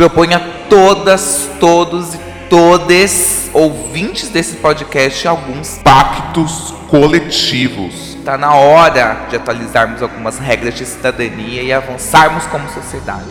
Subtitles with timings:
[0.00, 8.16] Proponho a todas, todos e todes ouvintes desse podcast alguns pactos coletivos.
[8.24, 13.28] Tá na hora de atualizarmos algumas regras de cidadania e avançarmos como sociedade.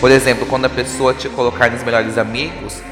[0.00, 2.82] Por exemplo, quando a pessoa te colocar nos melhores amigos,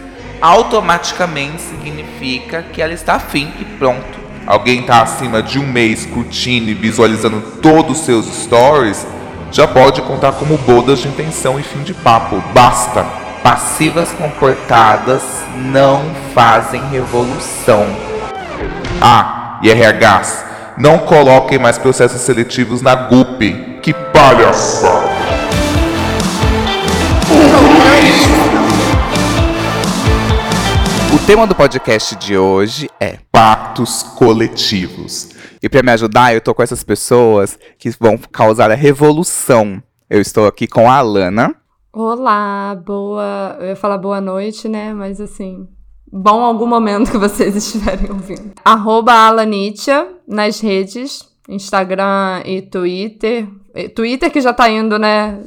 [0.40, 4.20] automaticamente significa que ela está afim e pronto.
[4.46, 9.04] Alguém está acima de um mês curtindo e visualizando todos os seus stories,
[9.52, 12.42] já pode contar como bodas de intenção e fim de papo.
[12.54, 13.04] Basta!
[13.42, 15.22] Passivas comportadas
[15.56, 16.02] não
[16.34, 17.86] fazem revolução.
[19.00, 20.44] Ah, e RHs,
[20.76, 23.78] não coloquem mais processos seletivos na GUP.
[23.82, 25.10] Que palhaçada!
[31.12, 35.29] O tema do podcast de hoje é pactos coletivos.
[35.62, 39.82] E para me ajudar, eu tô com essas pessoas que vão causar a revolução.
[40.08, 41.54] Eu estou aqui com a Alana.
[41.92, 43.58] Olá, boa.
[43.60, 44.94] Eu ia falar boa noite, né?
[44.94, 45.68] Mas assim,
[46.10, 48.52] bom algum momento que vocês estiverem ouvindo.
[48.64, 53.46] Arroba Alanitia nas redes, Instagram e Twitter.
[53.94, 55.38] Twitter que já tá indo, né?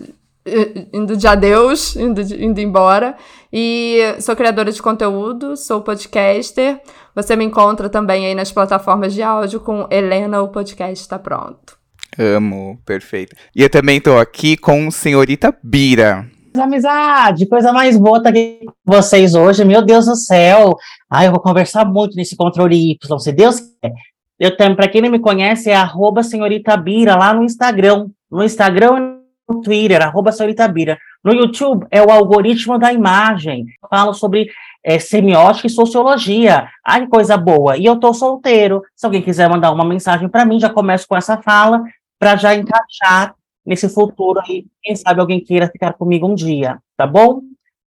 [0.93, 3.17] Indo de adeus, indo, de, indo embora.
[3.51, 6.79] E sou criadora de conteúdo, sou podcaster.
[7.15, 11.77] Você me encontra também aí nas plataformas de áudio com Helena, o podcast tá pronto.
[12.17, 13.35] Amo, perfeito.
[13.55, 16.25] E eu também tô aqui com senhorita Bira.
[16.55, 20.75] Amizade, coisa mais boa tá aqui com vocês hoje, meu Deus do céu.
[21.09, 23.93] Ai, eu vou conversar muito nesse controle Y, se Deus quer.
[24.39, 28.07] Eu também, para quem não me conhece, é arroba senhorita Bira lá no Instagram.
[28.31, 29.17] No Instagram
[29.49, 30.97] e no Twitter, arroba senhorita Bira.
[31.23, 33.65] No YouTube é o algoritmo da imagem.
[33.81, 34.47] Eu falo sobre
[34.83, 36.67] é, semiótica e sociologia.
[36.85, 37.77] Ai, coisa boa.
[37.77, 38.81] E eu tô solteiro.
[38.95, 41.83] Se alguém quiser mandar uma mensagem para mim, já começo com essa fala
[42.19, 44.65] para já encaixar nesse futuro aí.
[44.81, 47.41] Quem sabe alguém queira ficar comigo um dia, tá bom?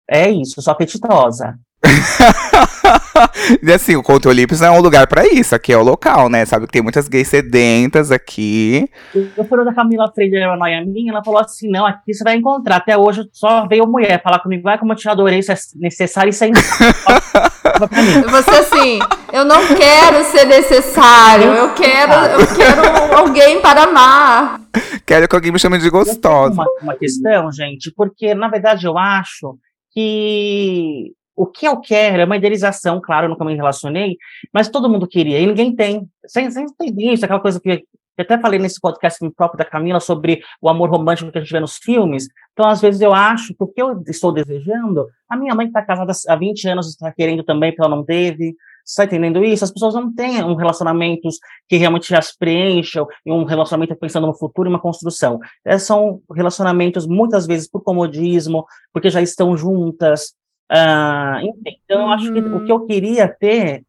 [0.07, 1.57] É isso, sou apetitosa.
[3.61, 6.45] e assim, o controle não é um lugar para isso, aqui é o local, né?
[6.45, 8.89] Sabe que tem muitas gays sedentas aqui.
[9.13, 12.35] Eu fui da Camila Freire, uma noia minha, ela falou assim: não, aqui você vai
[12.35, 12.77] encontrar.
[12.77, 16.29] Até hoje só veio mulher falar comigo, vai como eu te adorei, isso é necessário
[16.31, 16.51] e sem.
[16.53, 18.99] você assim,
[19.31, 24.61] eu não quero ser necessário, eu quero, eu quero alguém para amar.
[25.05, 26.53] Quero que alguém me chame de gostosa.
[26.53, 29.57] Uma, uma questão, gente, porque na verdade eu acho
[29.91, 34.17] que o que eu quero é uma idealização, claro, eu nunca me relacionei,
[34.53, 36.07] mas todo mundo queria, e ninguém tem.
[36.25, 37.85] Sem, sem entender isso, aquela coisa que
[38.17, 41.51] eu até falei nesse podcast próprio da Camila sobre o amor romântico que a gente
[41.51, 42.27] vê nos filmes.
[42.53, 45.81] Então, às vezes, eu acho que o que eu estou desejando, a minha mãe está
[45.81, 48.55] casada há 20 anos está querendo também, porque ela não teve.
[48.85, 49.63] Você está entendendo isso?
[49.63, 54.69] As pessoas não têm um relacionamentos que realmente as preencham, um relacionamento pensando no futuro
[54.69, 55.39] e uma construção.
[55.65, 60.33] É, são relacionamentos, muitas vezes, por comodismo, porque já estão juntas,
[60.69, 62.87] ah, então, eu acho que o que eu uhum.
[62.87, 63.83] queria ter,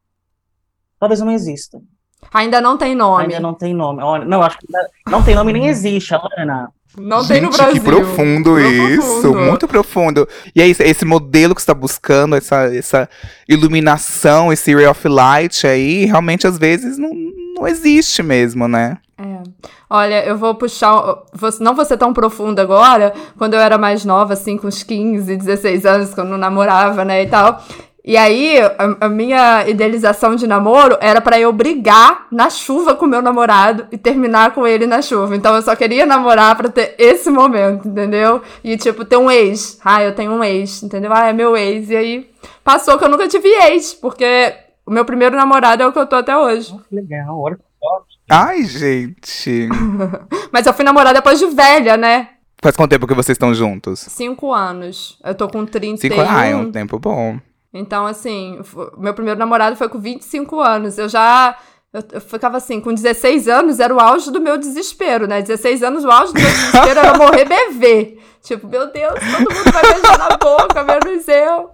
[0.98, 1.81] talvez não exista.
[2.32, 3.25] Ainda não tem nome.
[3.25, 4.03] Ainda não tem nome.
[4.03, 4.66] Olha, não, acho que
[5.09, 6.70] não tem nome nem existe, Alana.
[6.98, 7.75] Não Gente, tem no Brasil.
[7.75, 9.38] Que profundo isso, profundo.
[9.38, 10.28] muito profundo.
[10.54, 13.08] E é isso, esse modelo que você está buscando, essa, essa
[13.47, 17.10] iluminação, esse ray of light aí, realmente às vezes não,
[17.56, 18.99] não existe mesmo, né?
[19.19, 19.43] É.
[19.89, 20.93] Olha, eu vou puxar.
[21.61, 23.15] Não vou ser tão profunda agora.
[23.39, 27.22] Quando eu era mais nova, assim, com uns 15, 16 anos, quando eu namorava, né,
[27.22, 27.62] e tal.
[28.05, 33.05] E aí, a, a minha idealização de namoro era para eu brigar na chuva com
[33.05, 35.34] meu namorado e terminar com ele na chuva.
[35.34, 38.43] Então eu só queria namorar para ter esse momento, entendeu?
[38.62, 39.81] E tipo, ter um ex.
[39.84, 41.12] Ah, eu tenho um ex, entendeu?
[41.12, 41.91] Ah, é meu ex.
[41.91, 42.31] E aí
[42.62, 44.55] passou que eu nunca tive ex, porque
[44.87, 46.73] o meu primeiro namorado é o que eu tô até hoje.
[46.75, 47.59] Oh, que legal, olha
[48.29, 49.69] Ai, gente.
[50.53, 52.31] Mas eu fui namorada depois de velha, né?
[52.61, 54.01] Faz quanto tempo que vocês estão juntos?
[54.01, 55.19] Cinco anos.
[55.25, 55.97] Eu tô com 31.
[55.97, 56.33] Cinco anos?
[56.33, 57.39] Ah, é um tempo bom.
[57.73, 58.59] Então, assim,
[58.97, 60.99] meu primeiro namorado foi com 25 anos.
[60.99, 61.57] Eu já.
[61.93, 65.41] Eu, eu ficava assim, com 16 anos era o auge do meu desespero, né?
[65.41, 68.19] 16 anos, o auge do meu desespero era morrer bebê.
[68.43, 71.71] Tipo, meu Deus, todo mundo vai beijar na boca, menos eu.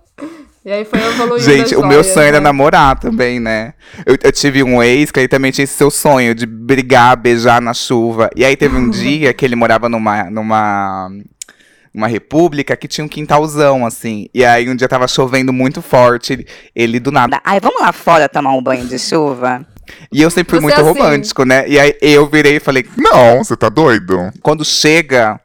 [0.65, 1.45] E aí foi evoluindo.
[1.45, 2.29] Gente, o meu sonho né?
[2.29, 3.75] era namorar também, né?
[4.07, 7.61] Eu, eu, tive um ex que ele também tinha esse seu sonho de brigar, beijar
[7.61, 8.31] na chuva.
[8.37, 11.11] E aí teve um dia que ele morava numa, numa
[11.93, 14.29] uma república que tinha um quintalzão, assim.
[14.33, 17.41] E aí um dia tava chovendo muito forte, ele, ele do nada.
[17.45, 19.67] Ai, vamos lá fora tomar um banho de chuva?
[20.13, 21.01] E eu sempre fui você muito é assim.
[21.01, 21.69] romântico, né?
[21.69, 24.31] E aí eu virei e falei: Não, você tá doido?
[24.41, 25.41] Quando chega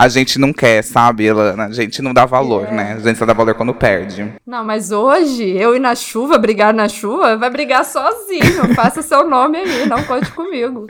[0.00, 1.28] a gente não quer, sabe?
[1.28, 2.72] A gente não dá valor, é.
[2.72, 2.92] né?
[2.94, 4.32] A gente só dá valor quando perde.
[4.46, 8.66] Não, mas hoje, eu ir na chuva, brigar na chuva, vai brigar sozinho.
[8.74, 10.86] Faça seu nome aí, não conte comigo.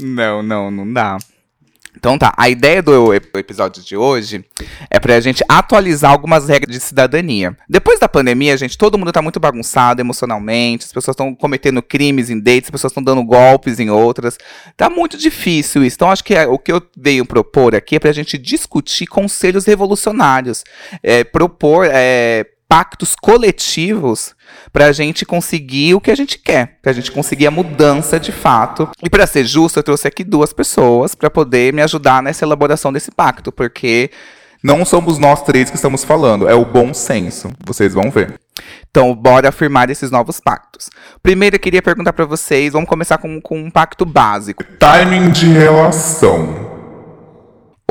[0.00, 1.16] Não, não, não dá.
[2.00, 4.42] Então tá, a ideia do episódio de hoje
[4.88, 7.54] é pra gente atualizar algumas regras de cidadania.
[7.68, 12.30] Depois da pandemia, gente, todo mundo tá muito bagunçado emocionalmente, as pessoas estão cometendo crimes
[12.30, 14.38] em dates, as pessoas estão dando golpes em outras.
[14.78, 15.96] Tá muito difícil isso.
[15.96, 19.66] Então acho que é, o que eu venho propor aqui é pra gente discutir conselhos
[19.66, 20.64] revolucionários.
[21.02, 24.32] É, propor é, pactos coletivos
[24.72, 28.20] para a gente conseguir o que a gente quer, para a gente conseguir a mudança
[28.20, 28.88] de fato.
[29.02, 32.92] E para ser justo, eu trouxe aqui duas pessoas para poder me ajudar nessa elaboração
[32.92, 34.12] desse pacto, porque
[34.62, 37.50] não somos nós três que estamos falando, é o bom senso.
[37.66, 38.38] Vocês vão ver.
[38.88, 40.90] Então, bora afirmar esses novos pactos.
[41.20, 44.62] Primeiro, eu queria perguntar para vocês, vamos começar com, com um pacto básico.
[44.78, 46.70] Timing de relação.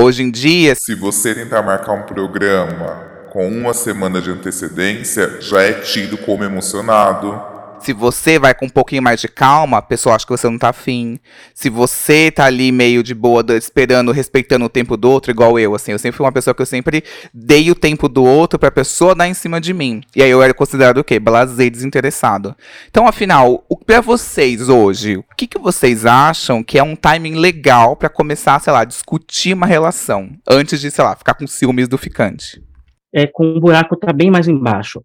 [0.00, 5.62] Hoje em dia, se você tentar marcar um programa com uma semana de antecedência, já
[5.62, 7.50] é tido como emocionado.
[7.80, 10.58] Se você vai com um pouquinho mais de calma, a pessoa acha que você não
[10.58, 11.18] tá afim.
[11.54, 15.74] Se você tá ali meio de boa, esperando, respeitando o tempo do outro, igual eu,
[15.74, 15.92] assim.
[15.92, 19.14] Eu sempre fui uma pessoa que eu sempre dei o tempo do outro pra pessoa
[19.14, 20.02] dar em cima de mim.
[20.14, 21.18] E aí eu era considerado o quê?
[21.18, 22.54] Blasé, desinteressado.
[22.90, 27.36] Então, afinal, o pra vocês hoje, o que, que vocês acham que é um timing
[27.36, 30.28] legal para começar, sei lá, discutir uma relação?
[30.46, 32.62] Antes de, sei lá, ficar com ciúmes do ficante?
[33.12, 35.00] É, com o buraco está bem mais embaixo.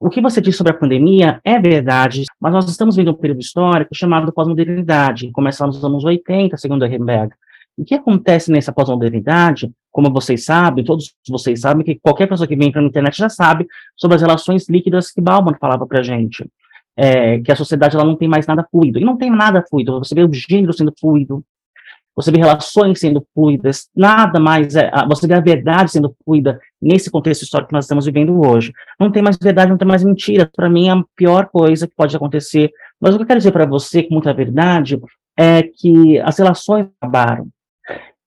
[0.00, 3.40] O que você disse sobre a pandemia é verdade, mas nós estamos vendo um período
[3.40, 7.32] histórico chamado pós-modernidade, começa nos anos 80, segundo Ehrenberg.
[7.76, 12.56] O que acontece nessa pós-modernidade, como vocês sabem, todos vocês sabem, que qualquer pessoa que
[12.56, 13.66] vem para a internet já sabe
[13.96, 16.48] sobre as relações líquidas que Bauman falava para a gente.
[16.96, 18.98] É, que a sociedade ela não tem mais nada fluido.
[18.98, 19.98] E não tem nada fluido.
[20.00, 21.44] Você vê o gênero sendo fluido,
[22.18, 27.10] você vê relações sendo fluidas, nada mais é, você vê a verdade sendo fluida nesse
[27.12, 28.72] contexto histórico que nós estamos vivendo hoje.
[28.98, 30.50] Não tem mais verdade, não tem mais mentira.
[30.52, 32.72] Para mim, é a pior coisa que pode acontecer.
[33.00, 35.00] Mas o que eu quero dizer para você, com muita verdade,
[35.36, 37.46] é que as relações acabaram.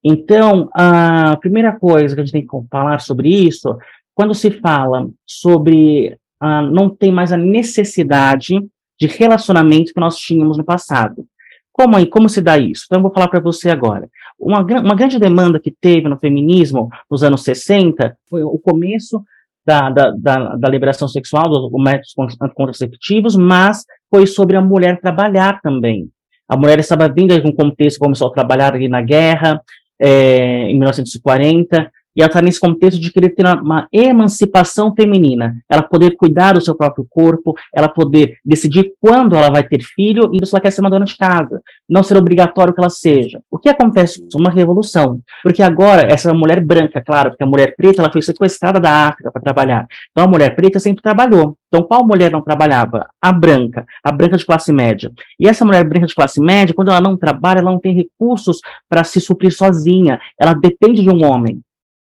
[0.02, 3.78] Então, a primeira coisa que a gente tem que falar sobre isso,
[4.16, 8.58] quando se fala sobre ah, não tem mais a necessidade
[8.98, 11.26] de relacionamento que nós tínhamos no passado.
[11.74, 12.84] Como, aí, como se dá isso?
[12.86, 14.10] Então, eu vou falar para você agora.
[14.40, 19.24] Uma, uma grande demanda que teve no feminismo nos anos 60 foi o começo
[19.66, 22.14] da, da, da, da liberação sexual, dos métodos
[22.56, 26.10] contraceptivos, mas foi sobre a mulher trabalhar também.
[26.48, 29.62] A mulher estava vindo de um contexto, começou a trabalhar ali na guerra,
[30.00, 35.82] é, em 1940, e ela está nesse contexto de querer ter uma emancipação feminina, ela
[35.82, 40.46] poder cuidar do seu próprio corpo, ela poder decidir quando ela vai ter filho e
[40.46, 43.42] se ela quer ser uma dona de casa, não ser obrigatório que ela seja.
[43.50, 44.26] O que acontece?
[44.36, 48.80] Uma revolução, porque agora essa mulher branca, claro, porque a mulher preta ela foi sequestrada
[48.80, 51.58] da África para trabalhar, então a mulher preta sempre trabalhou.
[51.68, 53.08] Então qual mulher não trabalhava?
[53.22, 55.10] A branca, a branca de classe média.
[55.40, 58.60] E essa mulher branca de classe média, quando ela não trabalha, ela não tem recursos
[58.90, 61.62] para se suprir sozinha, ela depende de um homem.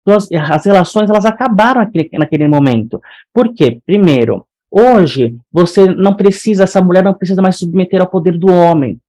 [0.02, 3.00] Então, as relações elas acabaram naquele, naquele momento.
[3.32, 3.81] Por quê?
[3.87, 9.00] Primeiro, hoje você não precisa, essa mulher não precisa mais submeter ao poder do homem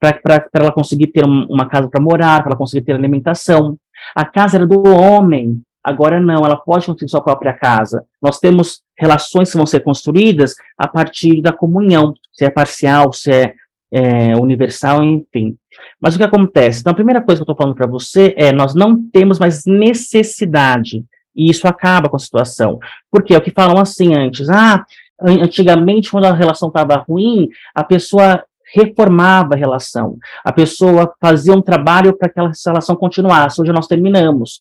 [0.00, 3.76] para ela conseguir ter um, uma casa para morar, para ela conseguir ter alimentação.
[4.14, 8.04] A casa era do homem, agora não, ela pode construir sua própria casa.
[8.22, 13.32] Nós temos relações que vão ser construídas a partir da comunhão, se é parcial, se
[13.32, 13.54] é,
[13.90, 15.56] é universal, enfim.
[16.00, 16.80] Mas o que acontece?
[16.80, 19.64] Então, a primeira coisa que eu estou falando para você é: nós não temos mais
[19.66, 21.04] necessidade,
[21.34, 22.78] e isso acaba com a situação.
[23.10, 24.84] Porque é o que falam assim antes: ah,
[25.20, 31.62] antigamente, quando a relação estava ruim, a pessoa reformava a relação, a pessoa fazia um
[31.62, 33.60] trabalho para que aquela relação continuasse.
[33.60, 34.60] Hoje nós terminamos.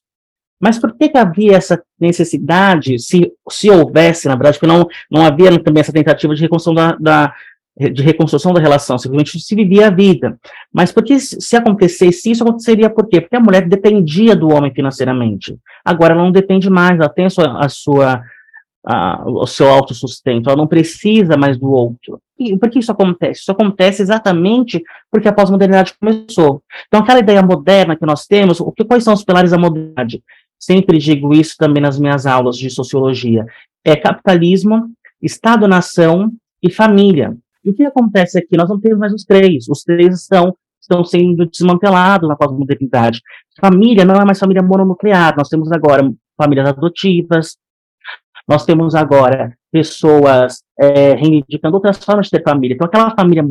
[0.59, 5.23] Mas por que, que havia essa necessidade, se, se houvesse, na verdade, porque não, não
[5.23, 7.33] havia também essa tentativa de reconstrução da, da,
[7.77, 10.37] de reconstrução da relação, simplesmente se vivia a vida.
[10.73, 13.21] Mas porque se acontecesse isso, aconteceria por quê?
[13.21, 15.55] Porque a mulher dependia do homem financeiramente.
[15.85, 18.23] Agora ela não depende mais, ela tem a sua, a sua
[18.87, 22.21] a, o seu autossustento, ela não precisa mais do outro.
[22.39, 23.41] E por que isso acontece?
[23.41, 24.81] Isso acontece exatamente
[25.11, 26.63] porque a pós-modernidade começou.
[26.87, 30.23] Então, aquela ideia moderna que nós temos, o que, quais são os pilares da modernidade?
[30.57, 33.45] Sempre digo isso também nas minhas aulas de sociologia.
[33.83, 34.89] É capitalismo,
[35.21, 36.31] Estado-nação
[36.63, 37.35] e família.
[37.67, 38.55] E o que acontece aqui?
[38.55, 39.67] Nós não temos mais os três.
[39.67, 43.19] Os três estão, estão sendo desmantelados na pós-modernidade.
[43.59, 45.35] Família não é mais família mononuclear.
[45.37, 47.57] Nós temos agora famílias adotivas.
[48.47, 52.73] Nós temos agora pessoas é, reivindicando outras formas de ter família.
[52.73, 53.43] Então, aquela família,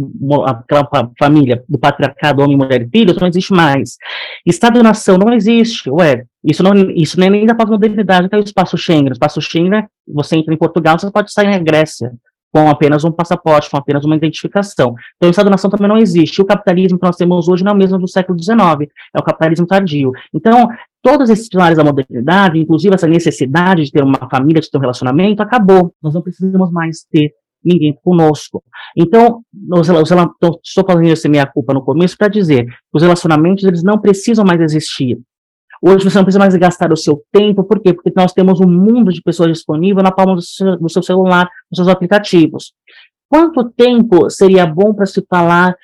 [0.46, 3.98] aquela família do patriarcado, homem, mulher e filhos, não existe mais.
[4.46, 5.90] Estado-nação não existe.
[5.90, 8.30] Ué, isso não, isso nem, nem da pós-modernidade.
[8.30, 9.10] Tem o espaço Schengen.
[9.10, 12.10] O espaço Schengen, você entra em Portugal, você pode sair na Grécia
[12.52, 14.94] com apenas um passaporte, com apenas uma identificação.
[15.16, 16.40] Então, o Estado-nação também não existe.
[16.40, 19.22] O capitalismo que nós temos hoje não é o mesmo do século XIX, é o
[19.22, 20.12] capitalismo tardio.
[20.34, 20.68] Então,
[21.02, 24.80] todos esses pilares da modernidade, inclusive essa necessidade de ter uma família, de ter um
[24.80, 25.92] relacionamento, acabou.
[26.02, 27.32] Nós não precisamos mais ter
[27.64, 28.62] ninguém conosco.
[28.96, 30.10] Então, os, os,
[30.64, 34.44] estou fazendo essa minha culpa no começo para dizer que os relacionamentos eles não precisam
[34.44, 35.18] mais existir.
[35.82, 37.92] Hoje você não precisa mais gastar o seu tempo, por quê?
[37.92, 41.48] Porque nós temos um mundo de pessoas disponível na palma do seu, do seu celular,
[41.70, 42.72] nos seus aplicativos.
[43.28, 45.76] Quanto tempo seria bom para se falar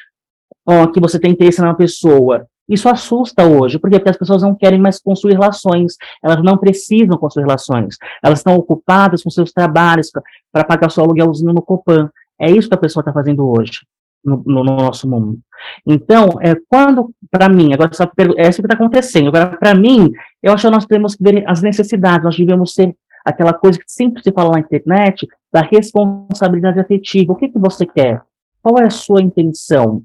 [0.67, 2.47] ó, que você tem interesse na pessoa?
[2.69, 7.45] Isso assusta hoje, porque as pessoas não querem mais construir relações, elas não precisam construir
[7.45, 10.11] relações, elas estão ocupadas com seus trabalhos
[10.53, 12.09] para pagar seu aluguelzinho no Copan.
[12.41, 13.81] É isso que a pessoa está fazendo hoje
[14.25, 15.39] no, no, nosso mundo.
[15.87, 19.29] Então, é, quando, para mim, agora essa, é isso que está acontecendo.
[19.29, 20.13] Agora, para mim,
[20.43, 23.85] eu acho que nós temos que ver as necessidades, nós devemos ser aquela coisa que
[23.87, 27.33] sempre se fala na internet, da responsabilidade afetiva.
[27.33, 28.21] O que, que você quer?
[28.63, 30.03] Qual é a sua intenção?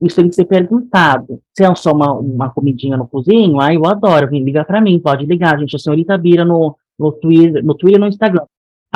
[0.00, 1.40] Isso tem que ser perguntado.
[1.56, 4.98] Se é só uma, uma comidinha no cozinho, aí eu adoro, vem ligar para mim,
[4.98, 8.44] pode ligar, gente, a senhorita Bira no, no Twitter, no Twitter no Instagram.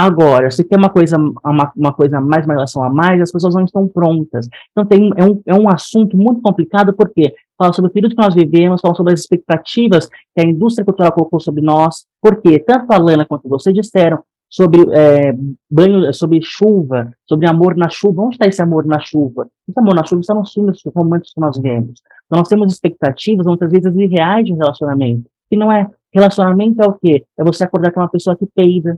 [0.01, 3.53] Agora, se tem uma coisa, uma, uma coisa mais, uma relação a mais, as pessoas
[3.57, 4.49] não estão prontas.
[4.71, 8.23] Então, tem, é, um, é um assunto muito complicado, porque fala sobre o período que
[8.23, 12.93] nós vivemos, fala sobre as expectativas que a indústria cultural colocou sobre nós, porque tanto
[12.93, 15.35] a Lana quanto você disseram sobre é,
[15.69, 18.23] banho, sobre chuva, sobre amor na chuva.
[18.23, 19.49] Onde está esse amor na chuva?
[19.69, 22.01] Esse amor na chuva está nos filmes românticos que nós vemos.
[22.27, 25.29] Então, nós temos expectativas, muitas vezes, irreais de um relacionamento.
[25.51, 25.91] E não é.
[26.15, 27.25] Relacionamento é o quê?
[27.37, 28.97] É você acordar com uma pessoa que peida,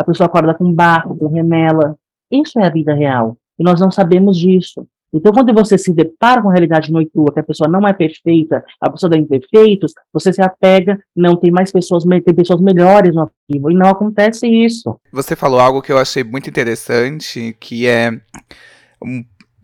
[0.00, 1.94] a pessoa acorda com barro, com remela.
[2.32, 3.36] Isso é a vida real.
[3.58, 4.86] E nós não sabemos disso.
[5.12, 8.64] Então, quando você se depara com a realidade noitua, que a pessoa não é perfeita,
[8.80, 13.22] a pessoa tem defeitos, você se apega, não tem mais pessoas, tem pessoas melhores no
[13.22, 14.98] arquivo, e não acontece isso.
[15.12, 18.18] Você falou algo que eu achei muito interessante, que é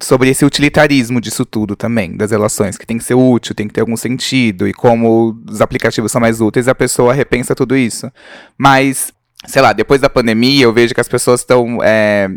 [0.02, 3.72] sobre esse utilitarismo disso tudo também, das relações, que tem que ser útil, tem que
[3.72, 8.10] ter algum sentido, e como os aplicativos são mais úteis, a pessoa repensa tudo isso.
[8.58, 9.15] Mas
[9.46, 11.82] sei lá, depois da pandemia, eu vejo que as pessoas estão.
[11.82, 12.28] É,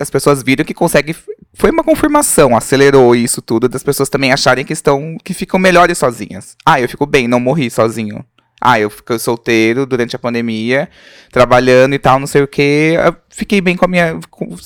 [0.00, 1.16] as pessoas viram que consegue.
[1.54, 5.16] Foi uma confirmação, acelerou isso tudo, das pessoas também acharem que estão.
[5.24, 6.56] que ficam melhores sozinhas.
[6.64, 8.24] Ah, eu fico bem, não morri sozinho.
[8.64, 10.88] Ah, eu fiquei solteiro durante a pandemia,
[11.32, 12.94] trabalhando e tal, não sei o que.
[13.28, 14.20] Fiquei bem com a minha.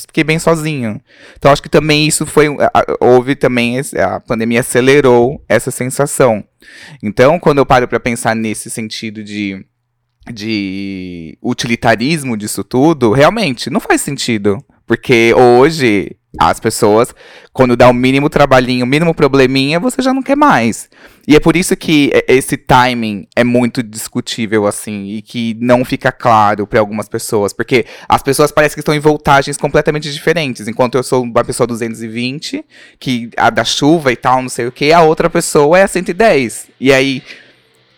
[0.06, 1.00] Fiquei bem sozinho.
[1.38, 2.46] Então acho que também isso foi.
[3.00, 3.80] Houve também.
[3.98, 6.44] A pandemia acelerou essa sensação.
[7.02, 9.64] Então, quando eu paro para pensar nesse sentido de
[10.32, 14.62] de utilitarismo disso tudo, realmente não faz sentido.
[14.86, 17.14] Porque hoje as pessoas,
[17.52, 20.88] quando dá o mínimo trabalhinho, o mínimo probleminha, você já não quer mais.
[21.26, 26.12] E é por isso que esse timing é muito discutível, assim, e que não fica
[26.12, 27.52] claro para algumas pessoas.
[27.52, 30.68] Porque as pessoas parecem que estão em voltagens completamente diferentes.
[30.68, 32.64] Enquanto eu sou uma pessoa 220,
[33.00, 35.88] que a da chuva e tal, não sei o que, a outra pessoa é a
[35.88, 36.68] 110.
[36.78, 37.22] E aí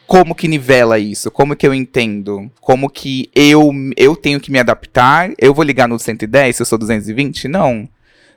[0.09, 1.31] como que nivela isso?
[1.31, 2.51] Como que eu entendo?
[2.63, 5.31] Como que eu, eu tenho que me adaptar?
[5.37, 7.47] Eu vou ligar no 110 se eu sou 220?
[7.47, 7.87] Não.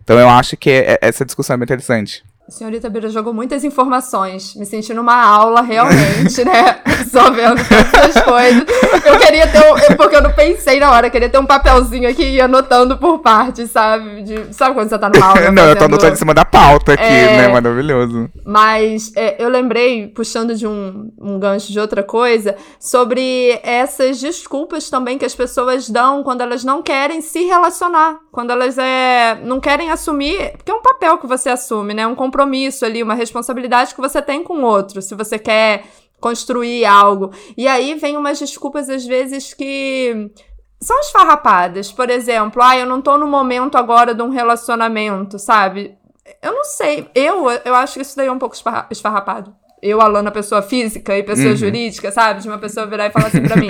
[0.03, 2.25] Então eu acho que é, é, essa discussão é muito interessante.
[2.51, 6.81] Senhorita Bira jogou muitas informações, me senti numa aula realmente, né?
[7.09, 8.65] Só vendo todas as coisas.
[9.05, 9.95] Eu queria ter um.
[9.95, 13.65] Porque eu não pensei na hora, queria ter um papelzinho aqui e anotando por parte,
[13.67, 14.23] sabe?
[14.23, 15.39] De, sabe quando você tá numa aula?
[15.49, 15.69] não, fazendo...
[15.69, 17.37] eu tô anotando em cima da pauta aqui, é...
[17.37, 17.47] né?
[17.47, 18.29] Maravilhoso.
[18.45, 24.89] Mas é, eu lembrei, puxando de um, um gancho de outra coisa, sobre essas desculpas
[24.89, 28.19] também que as pessoas dão quando elas não querem se relacionar.
[28.29, 30.51] Quando elas é, não querem assumir.
[30.57, 32.05] Porque é um papel que você assume, né?
[32.05, 35.83] Um compromisso compromisso ali, uma responsabilidade que você tem com o outro, se você quer
[36.19, 37.31] construir algo.
[37.55, 40.31] E aí vem umas desculpas, às vezes, que
[40.79, 41.91] são esfarrapadas.
[41.91, 45.95] Por exemplo, ah, eu não tô no momento agora de um relacionamento, sabe?
[46.41, 47.07] Eu não sei.
[47.13, 48.55] Eu, eu acho que isso daí é um pouco
[48.89, 49.55] esfarrapado.
[49.81, 51.55] Eu, Alana, pessoa física e pessoa uhum.
[51.55, 52.41] jurídica, sabe?
[52.41, 53.69] De uma pessoa virar e falar assim pra mim.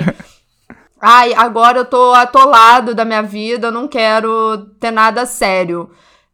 [1.00, 5.90] Ai, agora eu tô atolado da minha vida, eu não quero ter nada sério.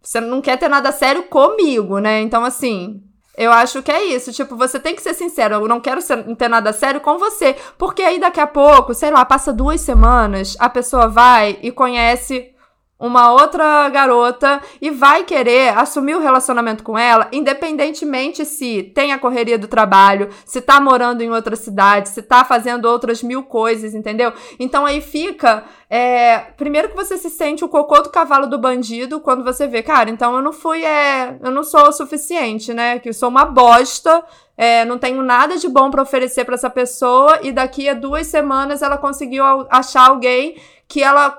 [0.08, 2.22] Você não quer ter nada sério comigo, né?
[2.22, 3.02] Então, assim,
[3.36, 4.32] eu acho que é isso.
[4.32, 5.56] Tipo, você tem que ser sincero.
[5.56, 7.54] Eu não quero ser, ter nada sério com você.
[7.76, 12.54] Porque aí daqui a pouco, sei lá, passa duas semanas, a pessoa vai e conhece
[12.98, 19.18] uma outra garota e vai querer assumir o relacionamento com ela, independentemente se tem a
[19.18, 23.94] correria do trabalho, se tá morando em outra cidade, se tá fazendo outras mil coisas,
[23.94, 24.32] entendeu?
[24.58, 25.64] Então aí fica.
[25.90, 29.82] É, primeiro que você se sente o cocô do cavalo do bandido quando você vê,
[29.82, 32.98] cara, então eu não fui, é, eu não sou o suficiente, né?
[32.98, 34.24] Que eu sou uma bosta.
[34.56, 38.26] É, não tenho nada de bom para oferecer para essa pessoa e daqui a duas
[38.26, 41.38] semanas ela conseguiu achar alguém que ela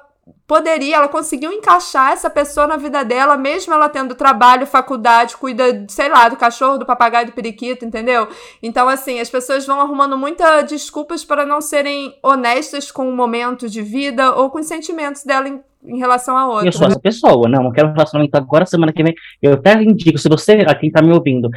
[0.50, 5.86] poderia, ela conseguiu encaixar essa pessoa na vida dela, mesmo ela tendo trabalho, faculdade, cuida,
[5.88, 8.28] sei lá, do cachorro, do papagaio, do periquito, entendeu?
[8.62, 13.70] Então, assim, as pessoas vão arrumando muitas desculpas para não serem honestas com o momento
[13.70, 16.68] de vida ou com os sentimentos dela em, em relação a outra.
[16.68, 19.14] Eu sou essa pessoa, não, não quero um relacionamento agora, semana que vem.
[19.40, 21.48] Eu até indico, se você, a quem tá me ouvindo,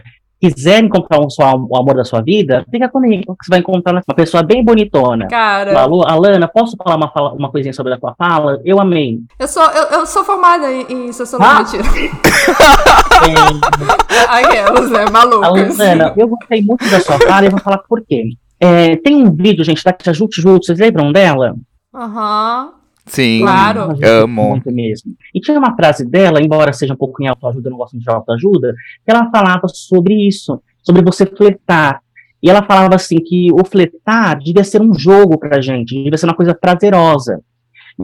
[0.42, 1.28] quiser encontrar um,
[1.70, 5.28] o amor da sua vida, fica comigo, que você vai encontrar uma pessoa bem bonitona.
[5.28, 5.72] Cara.
[5.72, 8.61] Falou, Alana, posso falar uma, uma coisinha sobre a tua fala?
[8.64, 9.19] Eu amei.
[9.39, 11.81] Eu sou, eu, eu sou formada em, em sociologia.
[11.81, 13.27] Ah?
[14.39, 14.49] é...
[14.49, 15.07] Aquelas, né?
[15.11, 15.81] Malucas.
[15.81, 18.25] Alana, eu gostei muito da sua fala e vou falar por quê.
[18.61, 21.55] É, tem um vídeo, gente, da Tia Jut Jut, vocês lembram dela?
[21.95, 22.67] Aham.
[22.67, 22.83] Uhum.
[23.07, 23.97] Sim, Claro.
[24.03, 24.51] amo.
[24.51, 25.12] Muito mesmo.
[25.35, 28.05] E tinha uma frase dela, embora seja um pouco em autoajuda, eu não gosto muito
[28.05, 28.75] de autoajuda,
[29.05, 32.01] que ela falava sobre isso, sobre você flertar.
[32.41, 36.27] E ela falava assim que o flertar devia ser um jogo pra gente, devia ser
[36.27, 37.41] uma coisa prazerosa.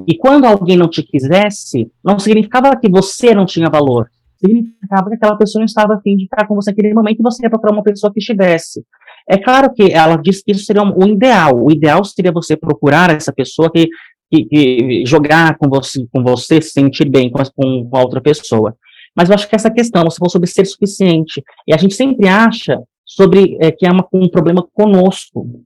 [0.07, 4.09] E quando alguém não te quisesse, não significava que você não tinha valor.
[4.39, 7.43] Significava que aquela pessoa não estava afim de estar com você naquele momento e você
[7.43, 8.85] ia procurar uma pessoa que estivesse.
[9.29, 11.65] É claro que ela disse que isso seria o ideal.
[11.65, 13.89] O ideal seria você procurar essa pessoa que
[14.31, 18.77] que, que jogar com você, com você, se sentir bem com, com, a outra pessoa.
[19.17, 22.29] Mas eu acho que essa questão, você falou sobre ser suficiente, e a gente sempre
[22.29, 25.65] acha sobre é, que é uma, um problema conosco,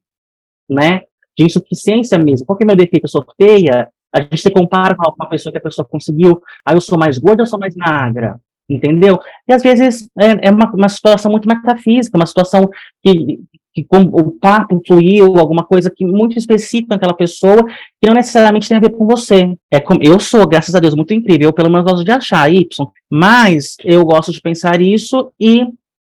[0.70, 1.02] né?
[1.36, 2.46] De insuficiência mesmo.
[2.46, 3.04] Qual que é meu defeito?
[3.04, 6.76] Eu sou feia, a gente se compara com uma pessoa que a pessoa conseguiu, aí
[6.76, 8.38] eu sou mais gorda, eu sou mais magra,
[8.69, 9.19] entendeu?
[9.49, 12.69] E às vezes é, é uma, uma situação muito metafísica, uma situação
[13.02, 13.40] que,
[13.73, 18.69] que com, o papo fluiu, alguma coisa que muito específica naquela pessoa, que não necessariamente
[18.69, 19.57] tem a ver com você.
[19.71, 22.52] É como, eu sou, graças a Deus, muito incrível, eu pelo menos gosto de achar
[22.52, 22.66] Y,
[23.11, 25.66] mas eu gosto de pensar isso e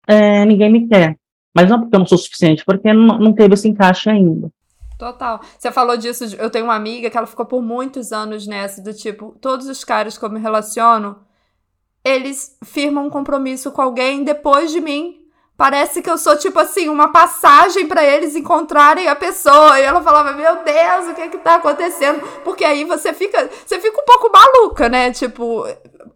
[0.07, 1.16] é, ninguém me quer.
[1.54, 4.50] Mas não porque eu não sou suficiente, porque não, não teve esse encaixe ainda.
[5.00, 5.40] Total.
[5.59, 8.92] Você falou disso, eu tenho uma amiga que ela ficou por muitos anos nessa, do
[8.92, 11.16] tipo, todos os caras que eu me relaciono,
[12.04, 15.16] eles firmam um compromisso com alguém depois de mim.
[15.57, 19.80] Parece que eu sou, tipo assim, uma passagem para eles encontrarem a pessoa.
[19.80, 22.21] E ela falava, meu Deus, o que é que tá acontecendo?
[22.45, 25.13] Porque aí você fica, você fica um pouco maluca, né?
[25.13, 25.65] Tipo,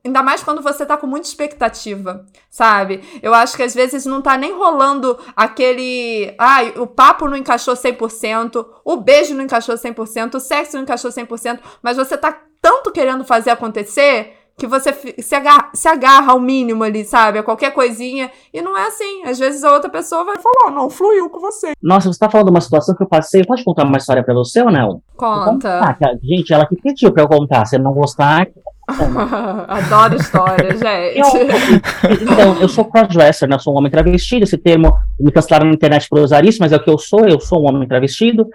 [0.04, 3.02] ainda mais quando você tá com muita expectativa, sabe?
[3.22, 7.74] Eu acho que às vezes não tá nem rolando aquele, ai, o papo não encaixou
[7.74, 12.92] 100%, o beijo não encaixou 100%, o sexo não encaixou 100%, mas você tá tanto
[12.92, 17.38] querendo fazer acontecer que você se agarra, se agarra ao mínimo ali, sabe?
[17.38, 18.30] A qualquer coisinha.
[18.52, 19.24] E não é assim.
[19.24, 21.72] Às vezes a outra pessoa vai falar, não, fluiu com você.
[21.82, 23.44] Nossa, você tá falando de uma situação que eu passei.
[23.44, 25.02] Pode contar uma história pra você ou não?
[25.16, 25.80] Conta.
[25.80, 27.64] Ah, gente, ela que pediu pra eu contar.
[27.66, 28.46] Se não gostar.
[29.68, 31.18] Adoro história, gente.
[31.18, 33.56] Eu, então, eu sou crossdresser, né?
[33.56, 34.44] Eu sou um homem travestido.
[34.44, 37.26] Esse termo me cancelaram na internet por usar isso, mas é o que eu sou.
[37.26, 38.46] Eu sou um homem travestido.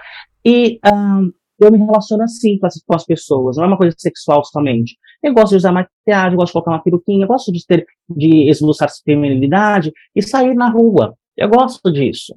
[0.46, 3.58] E um, eu me relaciono assim com as, com as pessoas.
[3.58, 4.98] Não é uma coisa sexual somente.
[5.22, 8.90] Eu gosto de usar maquiagem, gosto de colocar uma peruquinha, gosto de ter, de esboçar
[9.04, 11.16] feminilidade e sair na rua.
[11.36, 12.34] Eu gosto disso.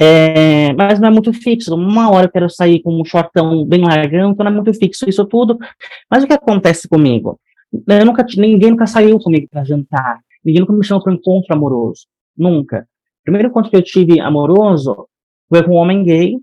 [0.00, 1.74] É, mas não é muito fixo.
[1.74, 5.08] Uma hora eu quero sair com um shortão bem largão, então não é muito fixo
[5.08, 5.58] isso tudo.
[6.10, 7.38] Mas o que acontece comigo?
[7.72, 10.20] Eu nunca, ninguém nunca saiu comigo para jantar.
[10.44, 12.06] Ninguém nunca me chamou para um encontro amoroso.
[12.36, 12.86] Nunca.
[13.20, 15.06] O primeiro encontro que eu tive amoroso
[15.48, 16.36] foi com um homem gay,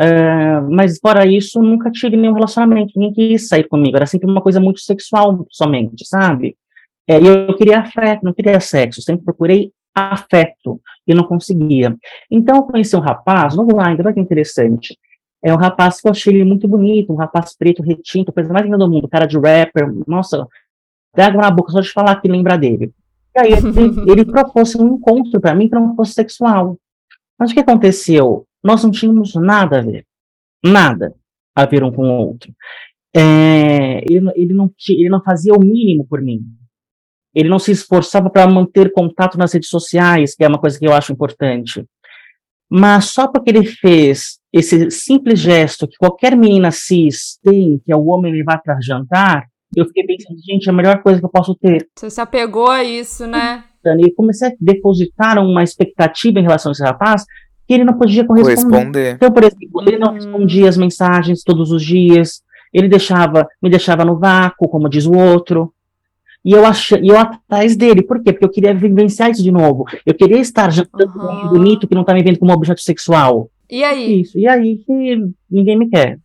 [0.00, 4.40] Uh, mas fora isso, nunca tive nenhum relacionamento, ninguém quis sair comigo, era sempre uma
[4.40, 6.56] coisa muito sexual somente, sabe?
[7.06, 11.96] É, eu queria afeto, não queria sexo, sempre procurei afeto e não conseguia.
[12.30, 14.98] Então eu conheci um rapaz, vamos lá, ainda vai que interessante.
[15.42, 18.64] É um rapaz que eu achei ele muito bonito, um rapaz preto, retinto, coisa mais
[18.64, 20.46] linda do mundo, cara de rapper, nossa,
[21.14, 22.92] dá água na boca só de falar que lembra dele.
[23.36, 23.70] E aí ele,
[24.10, 26.78] ele propôs um encontro para mim fosse sexual.
[27.38, 28.46] Mas o que aconteceu?
[28.62, 30.06] nós não tínhamos nada a ver.
[30.64, 31.14] Nada
[31.54, 32.54] a ver um com o outro.
[33.14, 36.40] É, ele, ele, não, ele não fazia o mínimo por mim.
[37.34, 40.86] Ele não se esforçava para manter contato nas redes sociais, que é uma coisa que
[40.86, 41.84] eu acho importante.
[42.70, 47.96] Mas só porque ele fez esse simples gesto que qualquer menina cis tem, que é
[47.96, 51.30] o homem levar para jantar, eu fiquei pensando, gente, é a melhor coisa que eu
[51.30, 51.88] posso ter.
[51.98, 53.64] Você se apegou a isso, né?
[53.84, 57.24] E comecei a depositar uma expectativa em relação a esse rapaz
[57.66, 58.62] que ele não podia corresponder.
[58.62, 59.14] Corresponder.
[59.14, 62.42] Então, por exemplo, ele não respondia as mensagens todos os dias,
[62.72, 65.72] ele deixava, me deixava no vácuo, como diz o outro.
[66.44, 68.32] E eu achei, eu atrás dele, por quê?
[68.32, 69.84] Porque eu queria vivenciar isso de novo.
[70.04, 73.48] Eu queria estar jantando com um bonito que não tá me vendo como objeto sexual.
[73.70, 74.20] E aí?
[74.20, 75.16] Isso, e aí que
[75.50, 76.18] ninguém me quer.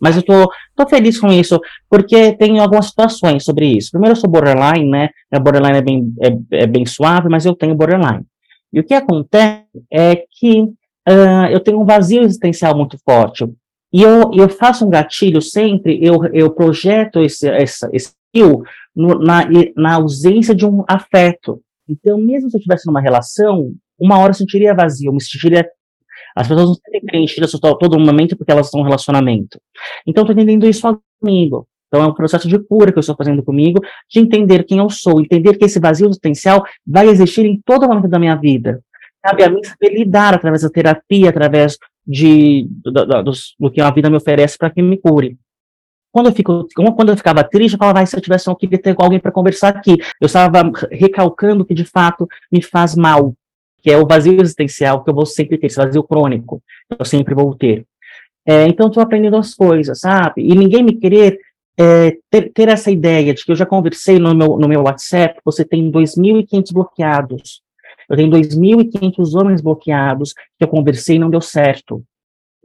[0.00, 3.90] Mas eu tô, tô feliz com isso, porque tem algumas situações sobre isso.
[3.90, 5.08] Primeiro, eu sou borderline, né?
[5.32, 8.22] A borderline é bem, é, é bem suave, mas eu tenho borderline.
[8.72, 13.44] E o que acontece é que uh, eu tenho um vazio existencial muito forte.
[13.92, 19.18] E eu, eu faço um gatilho sempre, eu, eu projeto esse, esse, esse eu no,
[19.18, 19.42] na,
[19.76, 21.60] na ausência de um afeto.
[21.88, 25.66] Então, mesmo se eu estivesse numa relação, uma hora eu sentiria vazio, eu me sentiria.
[26.36, 29.60] As pessoas não se sentem preenchidas todo momento porque elas estão em relacionamento.
[30.06, 31.66] Então, estou entendendo isso comigo.
[31.88, 33.80] Então, é um processo de cura que eu estou fazendo comigo,
[34.10, 38.08] de entender quem eu sou, entender que esse vazio existencial vai existir em todo momento
[38.08, 38.80] da minha vida.
[39.22, 43.80] Cabe a mim saber lidar através da terapia, através de, do, do, do, do que
[43.80, 45.38] a vida me oferece para que me cure.
[46.14, 48.94] Quando eu, fico, quando eu ficava triste, eu falava, ah, se eu tivesse, queria ter
[48.96, 49.96] alguém para conversar aqui.
[50.20, 53.34] Eu estava recalcando que, de fato, me faz mal,
[53.82, 56.62] que é o vazio existencial que eu vou sempre ter, esse vazio crônico,
[56.96, 57.84] eu sempre vou ter.
[58.46, 60.42] É, então, estou aprendendo as coisas, sabe?
[60.42, 61.40] E ninguém me querer
[61.76, 65.40] é, ter, ter, essa ideia de que eu já conversei no meu, no meu WhatsApp,
[65.44, 67.60] você tem 2.500 bloqueados.
[68.08, 72.04] Eu tenho 2.500 homens bloqueados que eu conversei e não deu certo.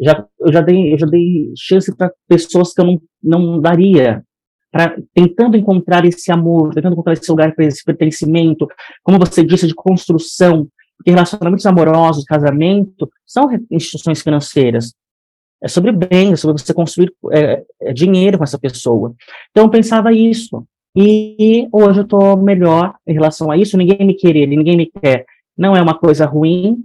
[0.02, 4.24] Já, eu, já dei, eu já dei chance para pessoas que eu não, não daria,
[5.14, 8.68] tentando encontrar esse amor, tentando encontrar esse lugar para esse pertencimento,
[9.04, 14.94] como você disse, de construção, porque relacionamentos amorosos, casamento, são instituições financeiras.
[15.62, 19.14] É sobre bem, é sobre você construir é, é dinheiro com essa pessoa.
[19.52, 20.66] Então, eu pensava isso.
[20.96, 23.78] E hoje eu estou melhor em relação a isso.
[23.78, 25.26] Ninguém me querer, ninguém me quer.
[25.58, 26.84] Não é uma coisa ruim.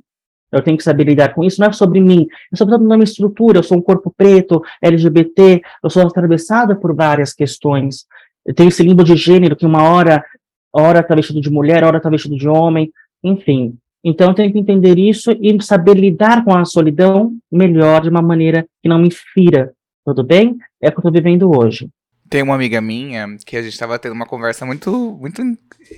[0.55, 1.61] Eu tenho que saber lidar com isso.
[1.61, 2.27] Não é sobre mim.
[2.53, 3.59] É sobre toda a minha estrutura.
[3.59, 5.63] Eu sou um corpo preto, LGBT.
[5.83, 8.07] Eu sou atravessada por várias questões.
[8.47, 10.25] Eu tenho esse limbo de gênero que uma hora,
[10.73, 12.91] hora está vestido de mulher, hora está vestido de homem.
[13.23, 18.11] Enfim, então, eu tenho que entender isso e saber lidar com a solidão melhor, de
[18.11, 19.73] uma maneira que não me fira.
[20.05, 20.59] Tudo bem?
[20.83, 21.89] É o que eu estou vivendo hoje.
[22.29, 25.43] Tem uma amiga minha que a gente estava tendo uma conversa muito, muito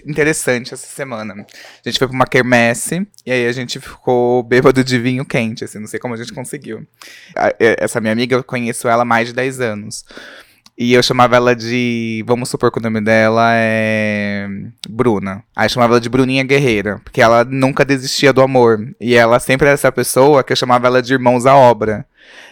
[0.04, 1.34] interessante essa semana.
[1.34, 5.64] A gente foi para uma quermesse e aí a gente ficou bêbado de vinho quente,
[5.64, 6.86] assim, não sei como a gente conseguiu.
[7.58, 10.04] Essa minha amiga, eu conheço ela há mais de 10 anos.
[10.78, 12.22] E eu chamava ela de.
[12.26, 14.46] Vamos supor que o nome dela é.
[14.88, 15.42] Bruna.
[15.54, 17.00] Aí eu chamava ela de Bruninha Guerreira.
[17.02, 18.78] Porque ela nunca desistia do amor.
[19.00, 22.04] E ela sempre era essa pessoa que eu chamava ela de irmãos à obra.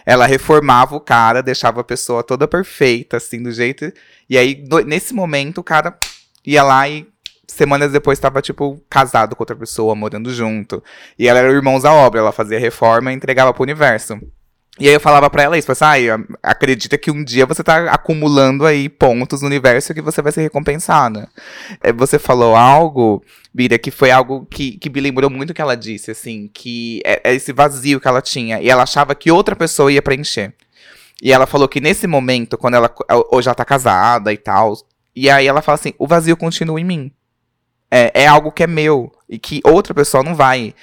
[0.05, 3.91] Ela reformava o cara, deixava a pessoa toda perfeita, assim, do jeito.
[4.27, 5.95] E aí, no, nesse momento, o cara
[6.43, 7.07] ia lá e
[7.47, 10.83] semanas depois estava, tipo, casado com outra pessoa, morando junto.
[11.17, 14.19] E ela era irmãos à obra, ela fazia reforma e entregava pro universo.
[14.77, 17.89] E aí eu falava para ela isso, assim, ah, acredita que um dia você tá
[17.91, 21.29] acumulando aí pontos no universo que você vai ser recompensada.
[21.81, 25.77] É, você falou algo, Bira, que foi algo que, que me lembrou muito que ela
[25.77, 29.55] disse, assim, que é, é esse vazio que ela tinha, e ela achava que outra
[29.55, 30.53] pessoa ia preencher.
[31.23, 32.93] E ela falou que nesse momento, quando ela
[33.31, 34.75] hoje ela tá casada e tal,
[35.15, 37.11] e aí ela fala assim, o vazio continua em mim.
[37.89, 40.75] É, é algo que é meu, e que outra pessoa não vai.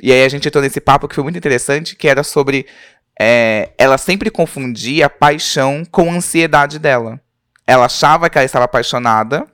[0.00, 2.64] E aí a gente entrou nesse papo que foi muito interessante, que era sobre
[3.22, 7.20] é, ela sempre confundia a paixão com a ansiedade dela.
[7.66, 9.46] Ela achava que ela estava apaixonada,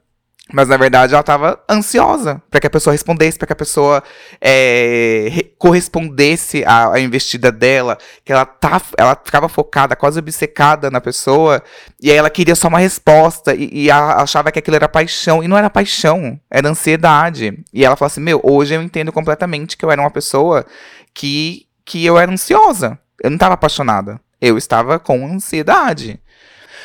[0.52, 4.04] mas na verdade ela estava ansiosa para que a pessoa respondesse, para que a pessoa
[4.40, 11.00] é, correspondesse à, à, investida dela, que ela, tá, ela ficava focada, quase obcecada na
[11.00, 11.60] pessoa,
[12.00, 15.48] e aí ela queria só uma resposta, e, e achava que aquilo era paixão, e
[15.48, 17.64] não era paixão, era ansiedade.
[17.74, 20.64] E ela falou assim: Meu, hoje eu entendo completamente que eu era uma pessoa
[21.12, 22.96] que, que eu era ansiosa.
[23.22, 24.20] Eu não estava apaixonada.
[24.40, 26.20] Eu estava com ansiedade.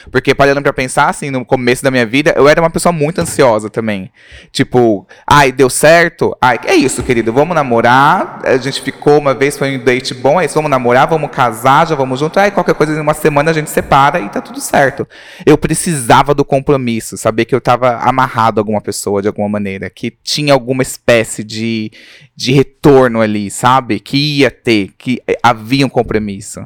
[0.09, 3.19] Porque parando pra pensar, assim, no começo da minha vida, eu era uma pessoa muito
[3.19, 4.11] ansiosa também.
[4.51, 6.35] Tipo, ai, deu certo?
[6.41, 8.41] Ai, é isso, querido, vamos namorar.
[8.43, 11.87] A gente ficou uma vez, foi um date bom, é isso, vamos namorar, vamos casar,
[11.87, 12.39] já vamos junto.
[12.39, 15.07] Ai, qualquer coisa, em uma semana a gente separa e tá tudo certo.
[15.45, 19.89] Eu precisava do compromisso, saber que eu tava amarrado a alguma pessoa de alguma maneira,
[19.89, 21.91] que tinha alguma espécie de,
[22.35, 23.99] de retorno ali, sabe?
[23.99, 26.65] Que ia ter, que havia um compromisso.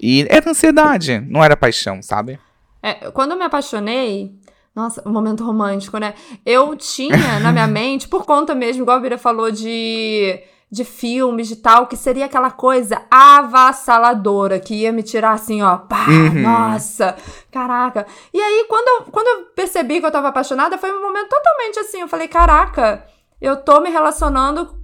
[0.00, 2.38] E era ansiedade, não era paixão, sabe?
[2.82, 4.34] É, quando eu me apaixonei,
[4.74, 6.14] nossa, um momento romântico, né?
[6.46, 11.48] Eu tinha na minha mente, por conta mesmo, igual a Bira falou, de, de filmes,
[11.48, 16.42] de tal, que seria aquela coisa avassaladora, que ia me tirar assim, ó, pá, uhum.
[16.42, 17.16] nossa,
[17.50, 18.06] caraca.
[18.32, 21.80] E aí, quando eu, quando eu percebi que eu tava apaixonada, foi um momento totalmente
[21.80, 23.04] assim, eu falei, caraca,
[23.40, 24.77] eu tô me relacionando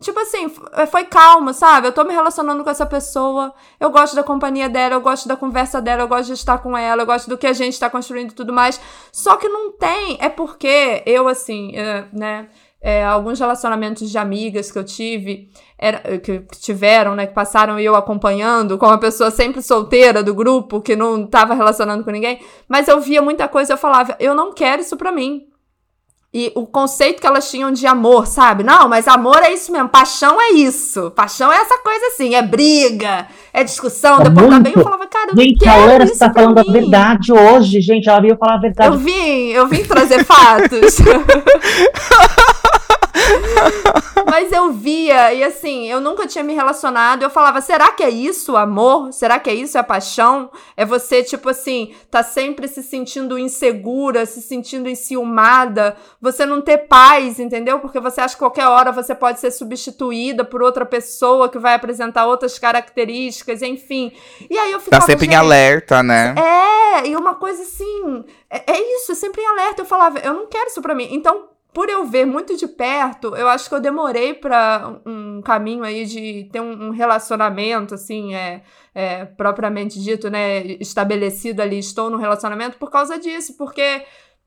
[0.00, 1.86] Tipo assim, é, foi calmo, sabe?
[1.86, 5.36] Eu tô me relacionando com essa pessoa, eu gosto da companhia dela, eu gosto da
[5.36, 7.90] conversa dela, eu gosto de estar com ela, eu gosto do que a gente tá
[7.90, 8.80] construindo e tudo mais.
[9.12, 12.48] Só que não tem, é porque eu, assim, é, né,
[12.80, 17.94] é, alguns relacionamentos de amigas que eu tive, era, que tiveram, né, que passaram eu
[17.94, 22.88] acompanhando, com uma pessoa sempre solteira do grupo, que não tava relacionando com ninguém, mas
[22.88, 25.49] eu via muita coisa, eu falava, eu não quero isso pra mim.
[26.32, 28.62] E o conceito que elas tinham de amor, sabe?
[28.62, 31.10] Não, mas amor é isso mesmo, paixão é isso.
[31.10, 34.58] Paixão é essa coisa assim, é briga, é discussão, É depois muito.
[34.58, 36.72] também eu falava, cara, eu Gente, a está falando a mim.
[36.72, 38.08] verdade hoje, gente.
[38.08, 38.88] Ela veio falar a verdade.
[38.94, 40.98] Eu vim, eu vim trazer fatos.
[44.30, 47.22] Mas eu via, e assim, eu nunca tinha me relacionado.
[47.22, 49.12] Eu falava, será que é isso o amor?
[49.12, 50.50] Será que é isso a paixão?
[50.76, 56.78] É você, tipo assim, tá sempre se sentindo insegura, se sentindo enciumada, você não ter
[56.78, 57.80] paz, entendeu?
[57.80, 61.74] Porque você acha que qualquer hora você pode ser substituída por outra pessoa que vai
[61.74, 64.12] apresentar outras características, enfim.
[64.48, 65.06] E aí eu Tá ficava.
[65.06, 66.34] sempre em "Gente, alerta, né?
[66.36, 69.82] é, e uma coisa assim, é, é isso, sempre em alerta.
[69.82, 71.08] Eu falava, eu não quero isso pra mim.
[71.12, 75.84] Então, por eu ver muito de perto, eu acho que eu demorei pra um caminho
[75.84, 78.62] aí de ter um, relacionamento, assim, é,
[78.94, 84.02] é, propriamente dito, né, estabelecido ali, estou no relacionamento por causa disso, porque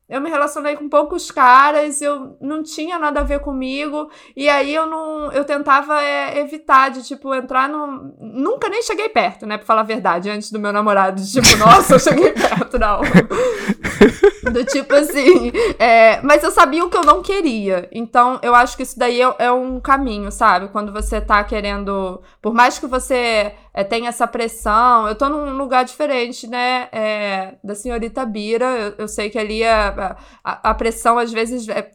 [0.06, 4.74] eu me relacionei com poucos caras, eu não tinha nada a ver comigo, e aí
[4.74, 5.32] eu não.
[5.32, 8.14] Eu tentava é, evitar de, tipo, entrar no.
[8.20, 9.56] Nunca nem cheguei perto, né?
[9.56, 11.22] Pra falar a verdade, antes do meu namorado.
[11.22, 13.00] de, Tipo, nossa, eu cheguei perto, não.
[14.52, 15.50] Do tipo assim.
[15.78, 17.88] é, mas eu sabia o que eu não queria.
[17.92, 20.68] Então, eu acho que isso daí é, é um caminho, sabe?
[20.68, 22.22] Quando você tá querendo.
[22.42, 25.08] Por mais que você é, tenha essa pressão.
[25.08, 26.88] Eu tô num lugar diferente, né?
[26.92, 28.64] é, da senhorita Bira.
[28.66, 31.68] Eu, eu sei que ali a, a, a pressão, às vezes.
[31.68, 31.90] é-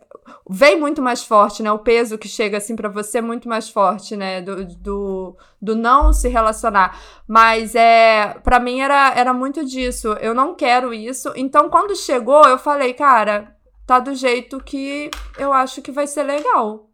[0.49, 1.71] vem muito mais forte, né?
[1.71, 4.41] O peso que chega assim pra você é muito mais forte, né?
[4.41, 6.99] Do, do, do não se relacionar.
[7.27, 10.09] Mas é, para mim era, era muito disso.
[10.21, 11.31] Eu não quero isso.
[11.35, 16.23] Então, quando chegou, eu falei, cara, tá do jeito que eu acho que vai ser
[16.23, 16.89] legal.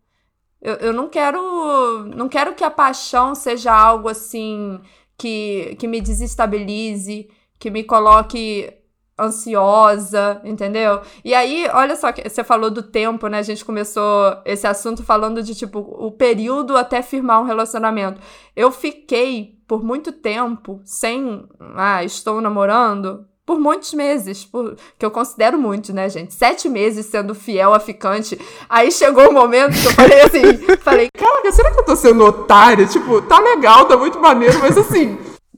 [0.61, 2.05] Eu, eu não quero.
[2.15, 4.81] Não quero que a paixão seja algo assim
[5.17, 8.73] que, que me desestabilize, que me coloque
[9.19, 11.01] ansiosa, entendeu?
[11.23, 13.39] E aí, olha só, você falou do tempo, né?
[13.39, 18.19] A gente começou esse assunto falando de, tipo, o período até firmar um relacionamento.
[18.55, 21.47] Eu fiquei por muito tempo sem.
[21.75, 23.25] Ah, estou namorando.
[23.45, 26.33] Por muitos meses, por, que eu considero muito, né, gente?
[26.33, 28.39] Sete meses sendo fiel a ficante.
[28.67, 31.09] Aí chegou o momento que eu falei assim: falei,
[31.51, 32.87] será que eu tô sendo otária?
[32.87, 35.15] Tipo, tá legal, tá muito maneiro, mas assim,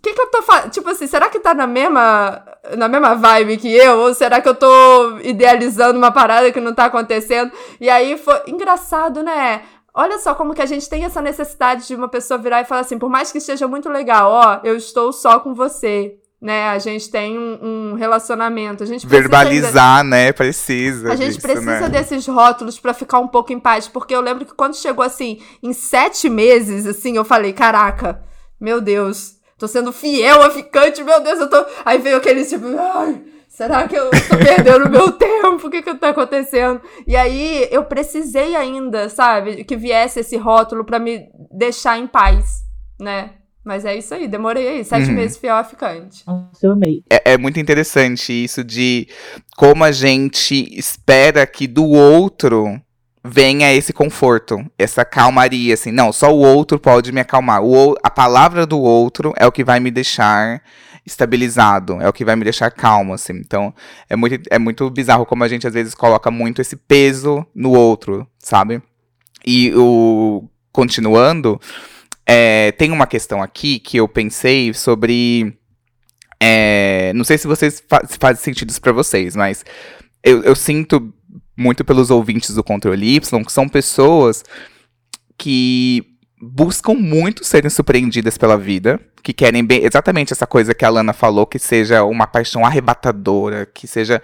[0.08, 0.72] que que eu tô fazendo?
[0.72, 2.42] Tipo assim, será que tá na mesma,
[2.78, 3.98] na mesma vibe que eu?
[4.00, 7.52] Ou será que eu tô idealizando uma parada que não tá acontecendo?
[7.80, 9.64] E aí foi engraçado, né?
[9.94, 12.82] Olha só como que a gente tem essa necessidade de uma pessoa virar e falar
[12.82, 16.70] assim, por mais que esteja muito legal, ó, eu estou só com você, né?
[16.70, 20.32] A gente tem um, um relacionamento, a gente precisa ainda- Verbalizar, né?
[20.32, 21.12] Precisa.
[21.12, 21.90] a gente disso, precisa né?
[21.90, 25.42] desses rótulos pra ficar um pouco em paz, porque eu lembro que quando chegou assim,
[25.64, 28.22] em sete meses, assim, eu falei, caraca,
[28.62, 31.66] meu Deus, tô sendo fiel a ficante, meu Deus, eu tô.
[31.86, 35.68] Aí veio aquele tipo, ai, será que eu tô perdendo meu tempo?
[35.68, 36.82] O que que tá acontecendo?
[37.06, 42.64] E aí eu precisei ainda, sabe, que viesse esse rótulo pra me deixar em paz,
[43.00, 43.32] né?
[43.66, 45.16] Mas é isso aí, demorei aí, sete Uhum.
[45.16, 46.24] meses fiel a ficante.
[46.26, 47.04] Nossa, eu amei.
[47.12, 49.10] É, é muito interessante isso de
[49.58, 52.80] como a gente espera que do outro
[53.28, 55.92] venha esse conforto, essa calmaria, assim.
[55.92, 57.64] Não, só o outro pode me acalmar.
[57.64, 60.62] O, a palavra do outro é o que vai me deixar
[61.06, 63.34] estabilizado, é o que vai me deixar calmo, assim.
[63.34, 63.74] Então,
[64.10, 67.72] é muito, é muito bizarro como a gente às vezes coloca muito esse peso no
[67.72, 68.82] outro, sabe?
[69.46, 71.60] E o continuando,
[72.26, 75.58] é, tem uma questão aqui que eu pensei sobre.
[76.40, 79.64] é, não sei se vocês fa faz sentido isso pra vocês, mas
[80.24, 81.14] eu, eu sinto
[81.58, 84.44] muito pelos ouvintes do Controle Y que são pessoas
[85.38, 86.06] que
[86.42, 91.14] buscam muito serem surpreendidas pela vida, que querem bem exatamente essa coisa que a Lana
[91.14, 94.22] falou, que seja uma paixão arrebatadora, que seja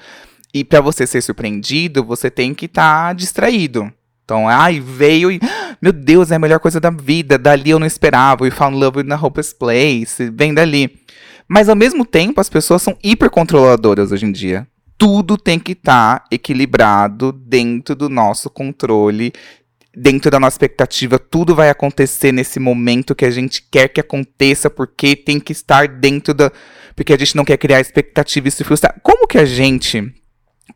[0.54, 3.92] e pra você ser surpreendido, você tem que estar distraído.
[4.24, 5.40] Então, ai, veio e.
[5.82, 7.38] Meu Deus, é a melhor coisa da vida.
[7.38, 8.44] Dali eu não esperava.
[8.44, 10.30] We found love in a hopeless place.
[10.30, 11.00] Vem dali.
[11.48, 14.68] Mas ao mesmo tempo, as pessoas são hiper controladoras hoje em dia.
[14.98, 19.34] Tudo tem que estar equilibrado dentro do nosso controle,
[19.96, 21.20] dentro da nossa expectativa.
[21.20, 25.88] Tudo vai acontecer nesse momento que a gente quer que aconteça, porque tem que estar
[25.88, 26.52] dentro da.
[26.96, 29.00] Porque a gente não quer criar expectativa e se frustrar.
[29.02, 30.14] Como que a gente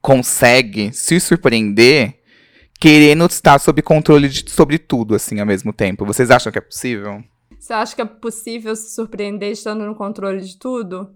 [0.01, 2.15] consegue se surpreender
[2.79, 6.05] querendo estar sob controle de, sobre tudo, assim, ao mesmo tempo?
[6.05, 7.23] Vocês acham que é possível?
[7.59, 11.13] Você acha que é possível se surpreender estando no controle de tudo?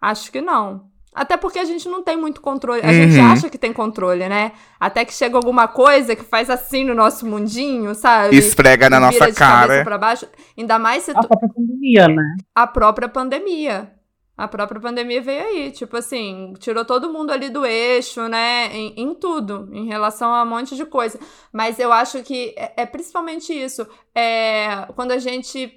[0.00, 0.90] Acho que não.
[1.14, 2.80] Até porque a gente não tem muito controle.
[2.82, 3.30] A gente Uhum.
[3.32, 4.50] acha que tem controle, né?
[4.80, 8.36] Até que chega alguma coisa que faz assim no nosso mundinho, sabe?
[8.36, 9.84] Esfrega na E vira nossa cara.
[9.84, 10.26] pra baixo.
[10.58, 11.28] Ainda mais se A tu...
[11.28, 12.36] própria pandemia, né?
[12.54, 13.92] a própria pandemia.
[14.36, 18.68] A própria pandemia veio aí, tipo assim, tirou todo mundo ali do eixo, né?
[18.76, 21.20] Em, em tudo, em relação a um monte de coisa.
[21.52, 23.86] Mas eu acho que é, é principalmente isso.
[24.12, 25.72] É, quando a gente.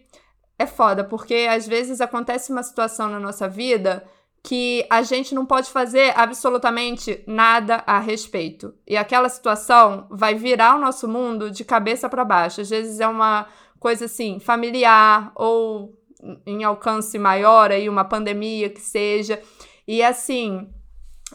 [0.58, 4.04] É foda, porque às vezes acontece uma situação na nossa vida
[4.48, 8.74] que a gente não pode fazer absolutamente nada a respeito.
[8.88, 12.62] E aquela situação vai virar o nosso mundo de cabeça para baixo.
[12.62, 13.46] Às vezes é uma
[13.78, 15.94] coisa assim, familiar ou
[16.46, 19.42] em alcance maior, aí uma pandemia que seja.
[19.86, 20.70] E assim,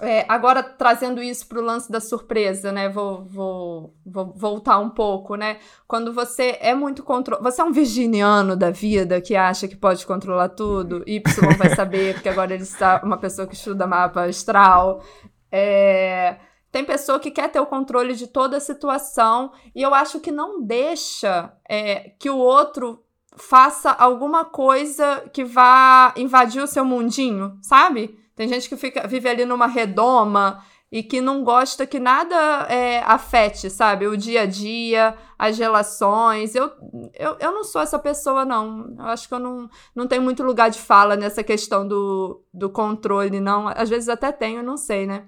[0.00, 2.88] é, agora trazendo isso para o lance da surpresa, né?
[2.88, 5.58] Vou, vou, vou voltar um pouco, né?
[5.86, 7.42] Quando você é muito control...
[7.42, 11.22] Você é um virginiano da vida que acha que pode controlar tudo, Y
[11.58, 15.02] vai saber, porque agora ele está uma pessoa que estuda mapa astral.
[15.50, 16.36] É...
[16.70, 20.32] Tem pessoa que quer ter o controle de toda a situação e eu acho que
[20.32, 23.04] não deixa é, que o outro
[23.36, 28.18] faça alguma coisa que vá invadir o seu mundinho, sabe?
[28.36, 32.34] Tem gente que fica, vive ali numa redoma e que não gosta que nada
[32.68, 34.06] é, afete, sabe?
[34.06, 36.54] O dia a dia, as relações.
[36.54, 36.70] Eu,
[37.18, 38.94] eu, eu não sou essa pessoa, não.
[38.98, 42.68] Eu acho que eu não, não tenho muito lugar de fala nessa questão do, do
[42.68, 43.68] controle, não.
[43.68, 45.24] Às vezes até tenho, não sei, né?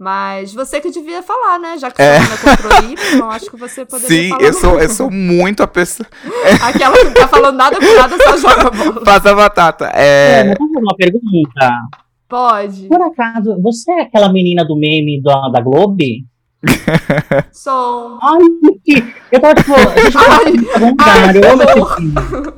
[0.00, 1.76] Mas você que devia falar, né?
[1.76, 2.20] Já que É.
[2.20, 2.56] você é.
[2.56, 4.42] controle Y, acho que você poderia Sim, falar.
[4.44, 6.08] eu sou, eu sou muito a pessoa.
[6.62, 9.02] Aquela que não tá falando nada com nada, só joga a bola.
[9.04, 9.90] Passa a batata.
[9.92, 10.54] É, É.
[10.54, 11.70] posso fazer uma pergunta?
[12.28, 12.88] Pode.
[12.88, 15.96] Por acaso, você é aquela menina do meme da, da Globo?
[17.52, 18.18] Sou.
[18.20, 18.38] Ai,
[18.84, 22.52] que- eu tava tipo, Ai, perguntando, eu amo ai, esse filme.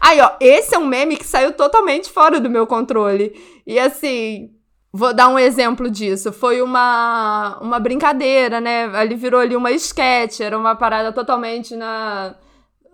[0.00, 3.32] Aí, ó, esse é um meme que saiu totalmente fora do meu controle.
[3.66, 4.50] E assim,
[4.92, 6.32] vou dar um exemplo disso.
[6.32, 8.84] Foi uma, uma brincadeira, né?
[8.94, 12.34] Ali virou ali uma esquete, era uma parada totalmente na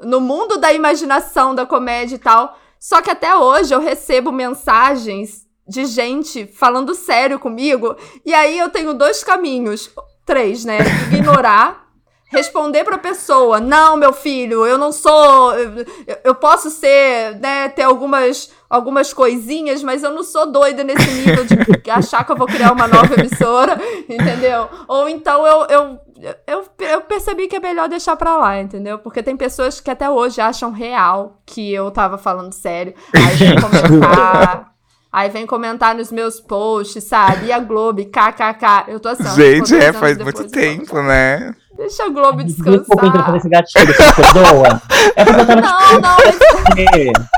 [0.03, 2.57] no mundo da imaginação da comédia e tal.
[2.81, 7.97] Só que até hoje eu recebo mensagens de gente falando sério comigo.
[8.25, 9.91] E aí eu tenho dois caminhos.
[10.27, 10.79] Três, né?
[11.13, 11.85] Ignorar
[12.35, 15.87] responder pra pessoa, não, meu filho, eu não sou, eu,
[16.25, 21.45] eu posso ser, né, ter algumas, algumas coisinhas, mas eu não sou doida nesse nível
[21.45, 21.57] de
[21.91, 24.69] achar que eu vou criar uma nova emissora, entendeu?
[24.89, 26.01] Ou então eu, eu,
[26.47, 28.99] eu, eu percebi que é melhor deixar pra lá, entendeu?
[28.99, 33.61] Porque tem pessoas que até hoje acham real que eu tava falando sério, aí vem
[33.61, 34.74] comentar...
[35.15, 37.47] Aí vem comentar nos meus posts, sabe?
[37.47, 38.91] E a Globo, kkk.
[38.91, 41.55] Eu tô assim, Gente, é, faz muito eu tempo, né?
[41.77, 43.33] Deixa a Globo Desculpa entrar descansar.
[43.33, 44.83] nesse gatilho, você perdoa?
[45.15, 47.29] É porque eu tava Não, não, mas tipo.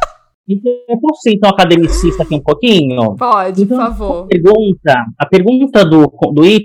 [0.49, 3.15] Então, eu posso ser então academicista aqui um pouquinho?
[3.17, 4.27] pode, por Então, favor.
[4.27, 6.65] pergunta, a pergunta do, do Y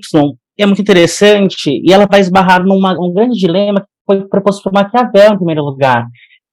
[0.57, 4.71] é muito interessante e ela vai esbarrar num um grande dilema que foi proposto por
[4.71, 6.05] Maquiavel em primeiro lugar,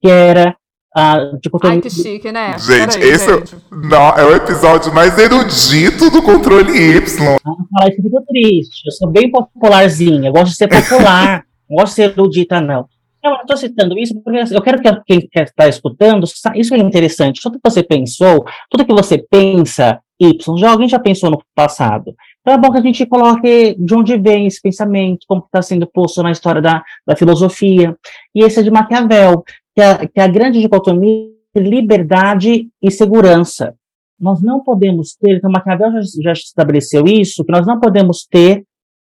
[0.02, 0.56] que era
[0.94, 2.56] a dicotomia Ai, que chique, né?
[2.58, 3.56] Gente, Peraí, esse- gente.
[3.70, 7.00] Não, é o episódio mais erudito do controle Y.
[7.42, 8.82] falar isso, eu fico triste.
[8.86, 12.86] Eu sou bem popularzinha, eu gosto de ser popular, não gosto de ser erudita, não.
[13.22, 16.24] Não, eu estou citando isso porque eu quero que quem está escutando,
[16.54, 17.40] isso é interessante.
[17.42, 22.14] Tudo que você pensou, tudo que você pensa, Y, já alguém já pensou no passado.
[22.40, 25.86] Então é bom que a gente coloque de onde vem esse pensamento, como está sendo
[25.86, 27.94] posto na história da, da filosofia.
[28.34, 29.44] E esse é de Maquiavel,
[29.78, 33.74] que é, que é a grande dicotomia de liberdade e segurança
[34.20, 38.64] nós não podemos ter, então Maquiavel já, já estabeleceu isso, que nós não podemos ter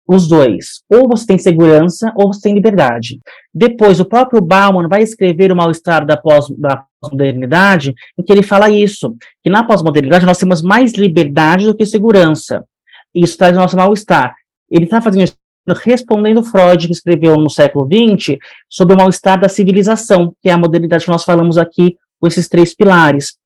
[0.08, 0.82] os dois.
[0.90, 3.20] Ou você tem segurança, ou você tem liberdade.
[3.54, 8.42] Depois, o próprio Bauman vai escrever o mal-estar da pós- da pós-modernidade, em que ele
[8.42, 12.64] fala isso, que na pós-modernidade nós temos mais liberdade do que segurança.
[13.14, 14.35] Isso traz o nosso mal-estar.
[14.70, 15.37] Ele está fazendo isso
[15.68, 20.59] respondendo Freud, que escreveu no século XX, sobre o mal-estar da civilização, que é a
[20.59, 23.37] modernidade que nós falamos aqui, com esses três pilares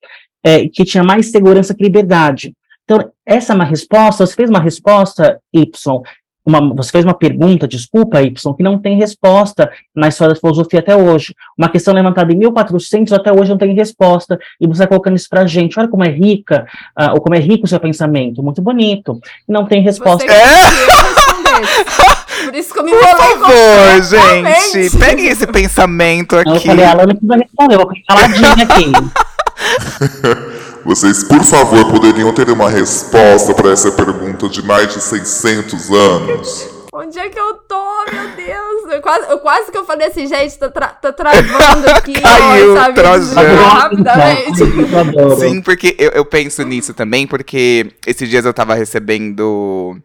[0.45, 2.55] é, que tinha mais segurança que liberdade.
[2.85, 6.03] Então, essa é uma resposta, você fez uma resposta, Y,
[6.47, 10.79] uma, você fez uma pergunta, desculpa, Y, que não tem resposta na história da filosofia
[10.79, 11.35] até hoje.
[11.59, 15.29] Uma questão levantada em 1400 até hoje não tem resposta, e você está colocando isso
[15.29, 15.77] pra gente.
[15.81, 19.19] Olha como é rica, ah, ou como é rico o seu pensamento, muito bonito.
[19.49, 20.25] E não tem resposta.
[20.25, 22.17] Você queria que eu respondesse.
[22.45, 26.67] Por isso que eu me Por favor, gente, peguem esse pensamento Então, eu aqui.
[26.67, 28.93] falei, a Alana que vai responder, eu vou ficar caladinha aqui.
[30.85, 36.69] Vocês, por favor, poderiam ter uma resposta para essa pergunta de mais de 600 anos?
[36.95, 38.95] Onde é que eu tô, meu Deus?
[38.95, 42.73] Eu quase, eu quase que eu falei assim, gente, tô, tra tô travando aqui, Caiu,
[42.73, 42.95] ó, sabe?
[42.95, 43.35] trajando.
[43.35, 45.41] Desligou Rapidamente.
[45.41, 49.97] Sim, porque eu, eu penso nisso também, porque esses dias eu tava recebendo.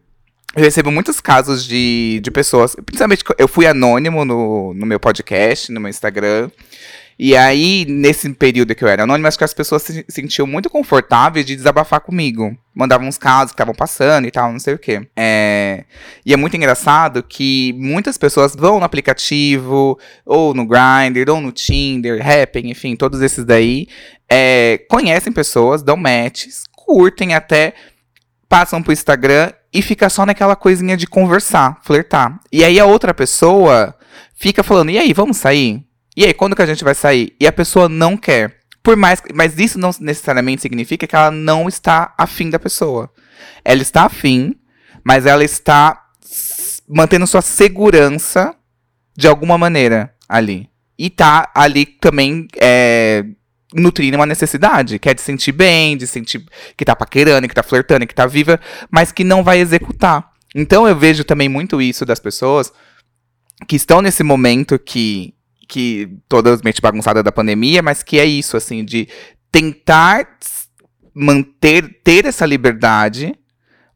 [0.54, 5.72] Eu recebo muitos casos de, de pessoas, principalmente eu fui anônimo no, no meu podcast,
[5.72, 6.50] no meu Instagram.
[7.18, 10.68] E aí, nesse período que eu era anônima, acho que as pessoas se sentiam muito
[10.68, 12.56] confortáveis de desabafar comigo.
[12.74, 15.06] Mandavam uns casos que estavam passando e tal, não sei o quê.
[15.14, 15.84] É...
[16.24, 21.52] E é muito engraçado que muitas pessoas vão no aplicativo, ou no Grindr, ou no
[21.52, 23.86] Tinder, Happn, enfim, todos esses daí,
[24.28, 24.78] é...
[24.88, 27.74] conhecem pessoas, dão matches, curtem até,
[28.52, 32.38] passam pro Instagram e fica só naquela coisinha de conversar, flertar.
[32.52, 33.96] E aí a outra pessoa
[34.34, 35.82] fica falando, e aí, vamos sair?
[36.14, 37.34] E aí, quando que a gente vai sair?
[37.40, 38.58] E a pessoa não quer.
[38.82, 43.10] Por mais, mas isso não necessariamente significa que ela não está afim da pessoa.
[43.64, 44.54] Ela está afim,
[45.02, 46.08] mas ela está
[46.86, 48.54] mantendo sua segurança
[49.16, 50.68] de alguma maneira ali.
[50.98, 53.24] E tá ali também é,
[53.74, 56.44] nutrindo uma necessidade, que é de sentir bem, de sentir
[56.76, 58.60] que tá paquerando, que tá flertando, que tá viva,
[58.90, 60.30] mas que não vai executar.
[60.54, 62.72] Então eu vejo também muito isso das pessoas
[63.66, 65.34] que estão nesse momento que
[65.68, 69.08] que totalmente bagunçada da pandemia, mas que é isso assim de
[69.50, 70.28] tentar
[71.14, 73.34] manter ter essa liberdade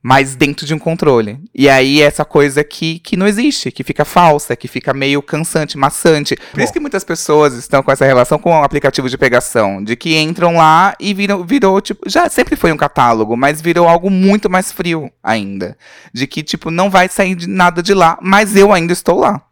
[0.07, 1.37] mas dentro de um controle.
[1.53, 5.77] E aí essa coisa que, que não existe, que fica falsa, que fica meio cansante,
[5.77, 6.37] maçante.
[6.37, 6.63] Por Bom.
[6.63, 10.17] isso que muitas pessoas estão com essa relação com o aplicativo de pegação, de que
[10.17, 14.49] entram lá e viram, virou, tipo, já sempre foi um catálogo, mas virou algo muito
[14.49, 15.77] mais frio ainda.
[16.15, 19.43] De que, tipo, não vai sair de nada de lá, mas eu ainda estou lá.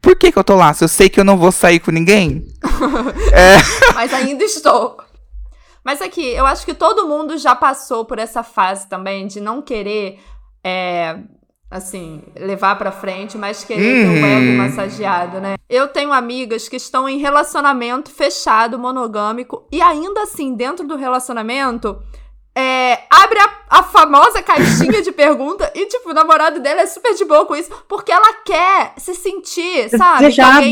[0.00, 0.72] Por que, que eu tô lá?
[0.72, 2.46] Se eu sei que eu não vou sair com ninguém?
[3.34, 3.56] é...
[3.92, 4.98] Mas ainda estou.
[5.86, 9.62] Mas aqui, eu acho que todo mundo já passou por essa fase também de não
[9.62, 10.18] querer,
[10.64, 11.16] é,
[11.70, 14.56] assim, levar pra frente, mas querer ter um ego uhum.
[14.56, 15.54] massageado, né?
[15.70, 21.96] Eu tenho amigas que estão em relacionamento fechado, monogâmico, e ainda assim, dentro do relacionamento,
[22.52, 27.14] é, abre a, a, famosa caixinha de pergunta e, tipo, o namorado dela é super
[27.14, 30.18] de boa com isso, porque ela quer se sentir, sabe?
[30.18, 30.62] Desejada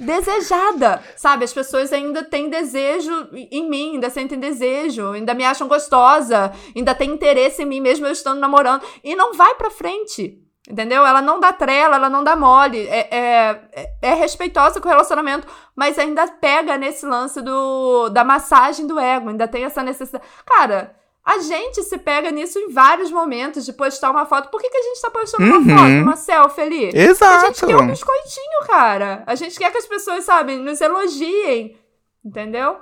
[0.00, 1.44] desejada, sabe?
[1.44, 6.94] As pessoas ainda têm desejo em mim, ainda sentem desejo, ainda me acham gostosa, ainda
[6.94, 10.38] têm interesse em mim mesmo eu estando namorando e não vai pra frente.
[10.68, 11.04] Entendeu?
[11.04, 12.86] Ela não dá trela, ela não dá mole.
[12.86, 18.86] É, é, é, respeitosa com o relacionamento, mas ainda pega nesse lance do, da massagem
[18.86, 19.30] do ego.
[19.30, 20.24] Ainda tem essa necessidade.
[20.46, 20.94] Cara,
[21.30, 24.50] a gente se pega nisso em vários momentos de postar uma foto.
[24.50, 25.58] Por que, que a gente tá postando uhum.
[25.58, 26.90] uma foto, uma selfie ali?
[26.92, 27.46] Exato.
[27.46, 29.22] A gente quer um biscoitinho, cara.
[29.26, 31.78] A gente quer que as pessoas, sabe, nos elogiem.
[32.24, 32.78] Entendeu?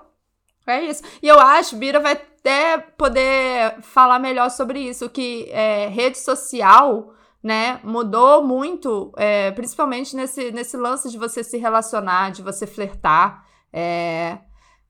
[0.66, 1.02] É isso.
[1.22, 7.12] E eu acho, Bira vai até poder falar melhor sobre isso, que é, rede social,
[7.42, 13.44] né, mudou muito, é, principalmente nesse, nesse lance de você se relacionar, de você flertar.
[13.72, 14.38] É,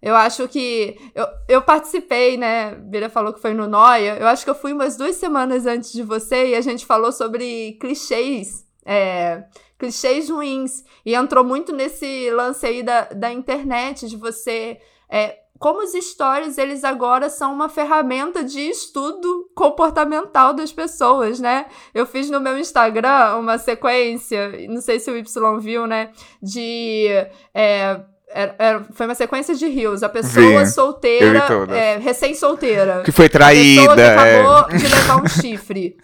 [0.01, 0.96] eu acho que.
[1.14, 2.74] Eu, eu participei, né?
[2.74, 4.16] Bira falou que foi no Noia.
[4.18, 7.11] Eu acho que eu fui umas duas semanas antes de você e a gente falou
[7.11, 8.64] sobre clichês.
[8.86, 9.44] É,
[9.76, 10.84] clichês ruins.
[11.05, 14.78] E entrou muito nesse lance aí da, da internet, de você.
[15.11, 21.66] É, como os stories, eles agora são uma ferramenta de estudo comportamental das pessoas, né?
[21.92, 26.12] Eu fiz no meu Instagram uma sequência, não sei se o Y viu, né?
[26.40, 27.09] De.
[27.53, 28.01] É,
[28.31, 30.03] era, era, foi uma sequência de rios.
[30.03, 33.03] A pessoa Vi, solteira, é, recém-solteira.
[33.05, 33.93] Que foi traída.
[33.93, 34.76] A pessoa que acabou é.
[34.76, 35.97] de levar um chifre.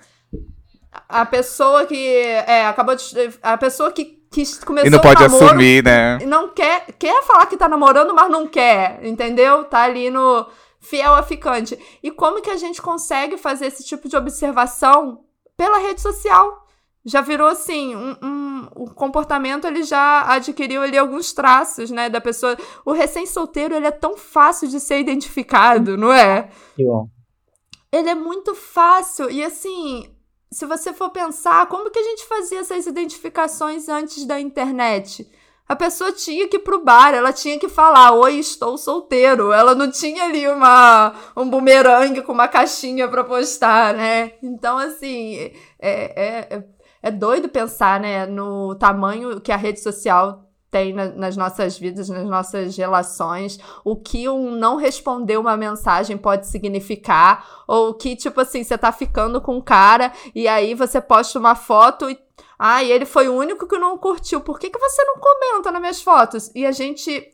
[1.09, 2.07] A pessoa que.
[2.07, 3.05] É, acabou de.
[3.43, 6.18] A pessoa que, que começou E não pode namoro, assumir, né?
[6.27, 9.01] Não quer, quer falar que tá namorando, mas não quer.
[9.03, 9.64] Entendeu?
[9.64, 10.47] Tá ali no
[10.81, 11.79] fiel a ficante.
[12.03, 15.20] E como que a gente consegue fazer esse tipo de observação
[15.57, 16.63] pela rede social?
[17.05, 22.20] Já virou assim, um, um, o comportamento ele já adquiriu ali alguns traços, né, da
[22.20, 22.57] pessoa.
[22.84, 26.48] O recém-solteiro, ele é tão fácil de ser identificado, não é?
[26.74, 27.09] Que bom.
[27.92, 30.11] Ele é muito fácil e assim,
[30.50, 35.30] se você for pensar, como que a gente fazia essas identificações antes da internet?
[35.66, 39.50] A pessoa tinha que ir pro bar, ela tinha que falar, oi, estou solteiro.
[39.50, 44.32] Ela não tinha ali uma, um bumerangue com uma caixinha pra postar, né?
[44.42, 46.64] Então, assim, é, é,
[47.05, 52.09] é doido pensar, né, no tamanho que a rede social tem na, nas nossas vidas,
[52.09, 58.40] nas nossas relações, o que um não responder uma mensagem pode significar, ou que, tipo
[58.40, 62.18] assim, você tá ficando com um cara e aí você posta uma foto e.
[62.59, 64.40] Ah, e ele foi o único que não curtiu.
[64.40, 66.50] Por que, que você não comenta nas minhas fotos?
[66.55, 67.30] E a gente.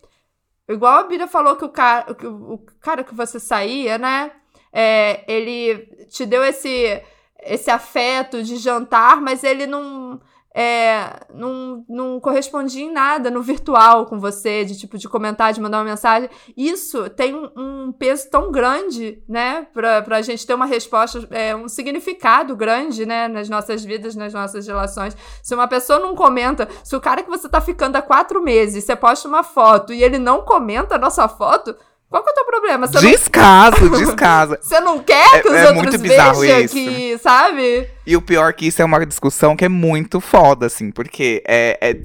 [0.69, 4.33] Igual a Bira falou que o cara que, o cara que você saía, né?
[4.73, 7.03] É, ele te deu esse
[7.43, 10.21] esse afeto de jantar, mas ele não
[10.53, 15.61] é, não, não correspondia em nada no virtual com você, de tipo, de comentar, de
[15.61, 16.29] mandar uma mensagem.
[16.57, 21.55] Isso tem um, um peso tão grande, né, pra, pra gente ter uma resposta, é,
[21.55, 25.17] um significado grande, né, nas nossas vidas, nas nossas relações.
[25.43, 28.85] Se uma pessoa não comenta, se o cara que você tá ficando há quatro meses,
[28.85, 31.77] você posta uma foto e ele não comenta a nossa foto,
[32.11, 32.89] qual que é o teu problema?
[32.89, 33.99] Você descaso, não...
[34.05, 34.59] descaso.
[34.61, 36.75] Você não quer que os é, é outros muito bizarro vejam isso.
[36.75, 37.89] que, sabe?
[38.05, 41.79] E o pior que isso é uma discussão que é muito foda, assim, porque é,
[41.81, 41.97] é,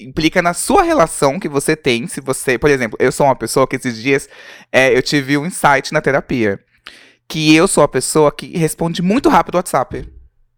[0.00, 2.58] implica na sua relação que você tem, se você...
[2.58, 4.28] Por exemplo, eu sou uma pessoa que esses dias
[4.72, 6.58] é, eu tive um insight na terapia,
[7.28, 10.12] que eu sou a pessoa que responde muito rápido o WhatsApp.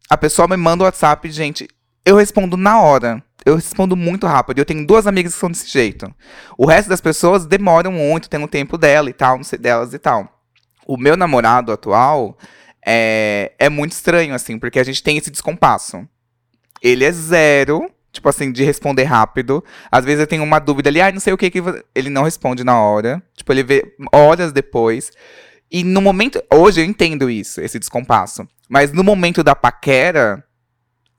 [0.08, 1.68] A pessoa me manda o WhatsApp, gente,
[2.02, 4.58] eu respondo na hora eu respondo muito rápido.
[4.58, 6.12] Eu tenho duas amigas que são desse jeito.
[6.58, 9.56] O resto das pessoas demoram muito, tem o um tempo dela e tal, não sei
[9.56, 10.42] delas e tal.
[10.84, 12.36] O meu namorado atual
[12.84, 16.06] é, é muito estranho, assim, porque a gente tem esse descompasso.
[16.82, 19.64] Ele é zero, tipo assim, de responder rápido.
[19.92, 21.62] Às vezes eu tenho uma dúvida ali, ah, não sei o que que.
[21.94, 23.22] Ele não responde na hora.
[23.36, 25.12] Tipo, ele vê horas depois.
[25.70, 26.42] E no momento.
[26.52, 28.46] Hoje eu entendo isso, esse descompasso.
[28.68, 30.44] Mas no momento da paquera,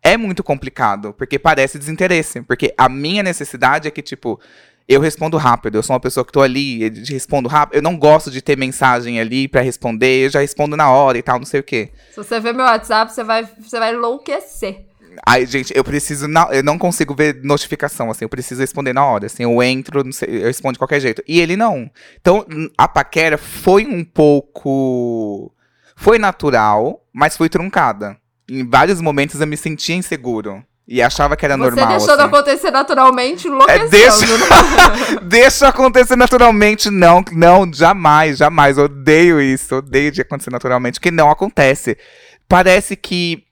[0.08, 2.41] é muito complicado, porque parece desinteresse.
[2.41, 4.39] Porque a minha necessidade é que, tipo,
[4.88, 5.76] eu respondo rápido.
[5.76, 7.76] Eu sou uma pessoa que tô ali, respondo rápido.
[7.76, 11.22] Eu não gosto de ter mensagem ali para responder, eu já respondo na hora e
[11.22, 11.91] tal, não sei o quê.
[12.12, 14.86] Se você ver meu WhatsApp, você vai, você vai enlouquecer.
[15.26, 16.26] Ai, gente, eu preciso.
[16.26, 19.26] Não, eu não consigo ver notificação, assim, eu preciso responder na hora.
[19.26, 21.22] Assim, eu entro, sei, eu respondo de qualquer jeito.
[21.28, 21.89] E ele não.
[22.22, 22.45] Então,
[22.78, 25.51] a paquera foi um pouco.
[25.97, 28.16] Foi natural, mas foi truncada
[28.49, 30.63] em vários momentos eu me sentia inseguro.
[30.87, 31.85] E achava que era Você normal.
[31.85, 32.29] Você deixando assim.
[32.29, 33.85] acontecer naturalmente, enlouquecendo.
[33.85, 35.19] É, deixa...
[35.21, 38.77] deixa acontecer naturalmente, não, não, jamais, jamais.
[38.77, 41.97] Odeio isso, odeio de acontecer naturalmente, que não acontece.
[42.47, 43.43] Parece que.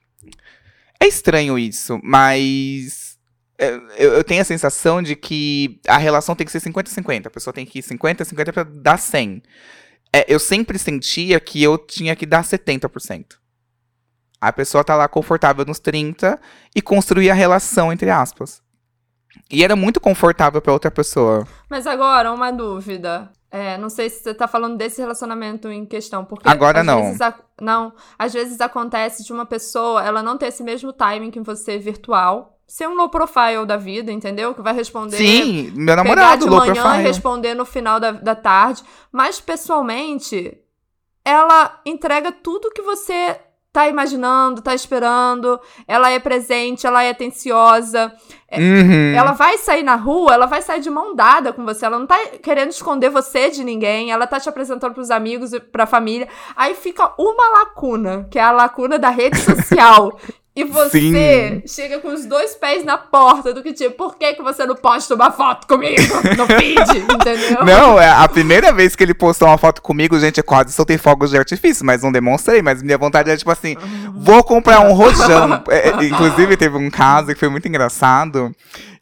[0.98, 3.18] É estranho isso, mas.
[3.58, 3.68] É,
[3.98, 7.26] eu, eu tenho a sensação de que a relação tem que ser 50-50.
[7.26, 9.42] A pessoa tem que ir 50-50 pra dar 100.
[10.10, 13.24] É, eu sempre sentia que eu tinha que dar 70%.
[14.40, 16.38] A pessoa tá lá confortável nos 30
[16.74, 18.62] e construir a relação, entre aspas.
[19.50, 21.46] E era muito confortável pra outra pessoa.
[21.68, 23.30] Mas agora, uma dúvida.
[23.50, 27.02] É, não sei se você tá falando desse relacionamento em questão, porque agora não.
[27.02, 27.20] Vezes,
[27.60, 31.78] não, às vezes acontece de uma pessoa, ela não ter esse mesmo timing que você
[31.78, 34.52] virtual, ser um low profile da vida, entendeu?
[34.52, 35.16] Que vai responder.
[35.16, 37.02] Sim, meu namorado, de low manhã profile.
[37.02, 38.82] e responder no final da, da tarde.
[39.12, 40.58] Mas pessoalmente,
[41.24, 43.40] ela entrega tudo que você
[43.76, 48.10] tá imaginando, tá esperando, ela é presente, ela é atenciosa.
[48.48, 49.14] É, uhum.
[49.14, 51.84] Ela vai sair na rua, ela vai sair de mão dada com você.
[51.84, 54.10] Ela não tá querendo esconder você de ninguém.
[54.10, 56.26] Ela tá te apresentando pros amigos pra família.
[56.56, 60.18] Aí fica uma lacuna, que é a lacuna da rede social.
[60.56, 61.62] E você Sim.
[61.66, 64.74] chega com os dois pés na porta do que tipo, por que, que você não
[64.74, 66.00] posta uma foto comigo
[66.34, 67.62] no feed, entendeu?
[67.62, 70.96] Não, é a primeira vez que ele postou uma foto comigo, gente, eu quase soltei
[70.96, 72.62] fogos de artifício, mas não demonstrei.
[72.62, 73.76] Mas minha vontade era tipo assim,
[74.14, 75.62] vou comprar um rojão.
[75.68, 78.50] é, é inclusive, teve um caso que foi muito engraçado,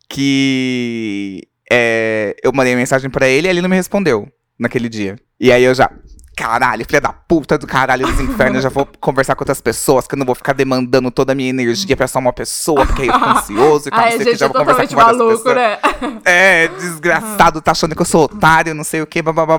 [0.09, 1.41] que
[1.71, 4.27] é, eu mandei mensagem para ele e ele não me respondeu
[4.59, 5.17] naquele dia.
[5.39, 5.89] E aí eu já,
[6.35, 10.07] caralho, filha da puta do caralho dos infernos, eu já vou conversar com outras pessoas,
[10.07, 13.03] que eu não vou ficar demandando toda a minha energia pra só uma pessoa, porque
[13.03, 14.95] aí eu fico ansioso e tal, Ai, não sei o que, já vou conversar com
[14.97, 15.57] várias maluco, pessoas.
[15.57, 15.78] Né?
[16.24, 19.59] É, desgraçado, tá achando que eu sou otário, não sei o que, babá.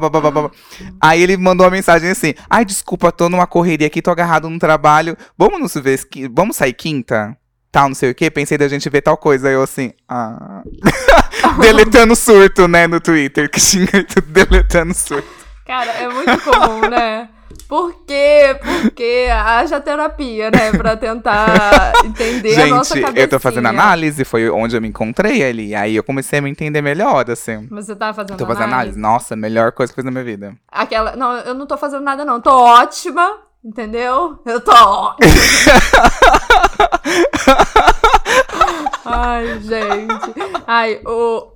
[1.02, 4.60] Aí ele mandou uma mensagem assim, ai, desculpa, tô numa correria aqui, tô agarrado no
[4.60, 6.00] trabalho, vamos nos ver,
[6.32, 7.38] vamos sair quinta?
[7.72, 10.62] Tal, não sei o que, pensei da gente ver tal coisa, aí eu assim, ah...
[11.60, 15.45] deletando surto, né, no Twitter, que xinga deletando surto.
[15.66, 17.30] Cara, é muito comum, né?
[17.68, 18.56] Por quê?
[18.62, 20.72] Porque haja terapia, né?
[20.72, 23.20] Pra tentar entender Gente, a nossa cabeça.
[23.26, 25.74] eu tô fazendo análise, foi onde eu me encontrei ali.
[25.74, 27.68] Aí eu comecei a me entender melhor, assim.
[27.72, 28.98] Mas você tá fazendo tô fazendo análise?
[28.98, 29.00] análise.
[29.00, 30.56] Nossa, melhor coisa que eu fiz na minha vida.
[30.72, 31.16] Aquela.
[31.16, 32.40] Não, eu não tô fazendo nada, não.
[32.40, 34.40] Tô ótima, entendeu?
[34.46, 35.32] Eu tô ótima.
[39.06, 40.36] Ai, gente.
[40.68, 41.52] Ai, o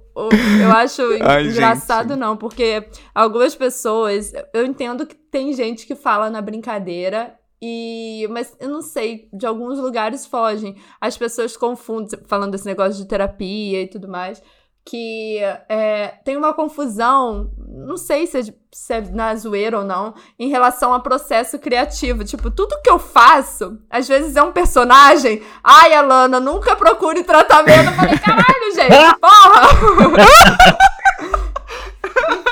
[0.62, 2.20] eu acho Ai, engraçado, gente.
[2.20, 4.34] não, porque algumas pessoas.
[4.54, 7.36] Eu entendo que tem gente que fala na brincadeira.
[7.62, 10.78] E, mas eu não sei, de alguns lugares fogem.
[11.00, 14.42] As pessoas confundem, falando desse negócio de terapia e tudo mais
[14.90, 15.38] que
[15.70, 20.50] é, tem uma confusão, não sei se é, se é, na zoeira ou não, em
[20.50, 22.26] relação a processo criativo.
[22.26, 25.44] Tipo, tudo que eu faço, às vezes é um personagem.
[25.64, 27.90] Ai, Alana, nunca procure tratamento.
[27.90, 30.90] Eu falei, caralho, gente, porra!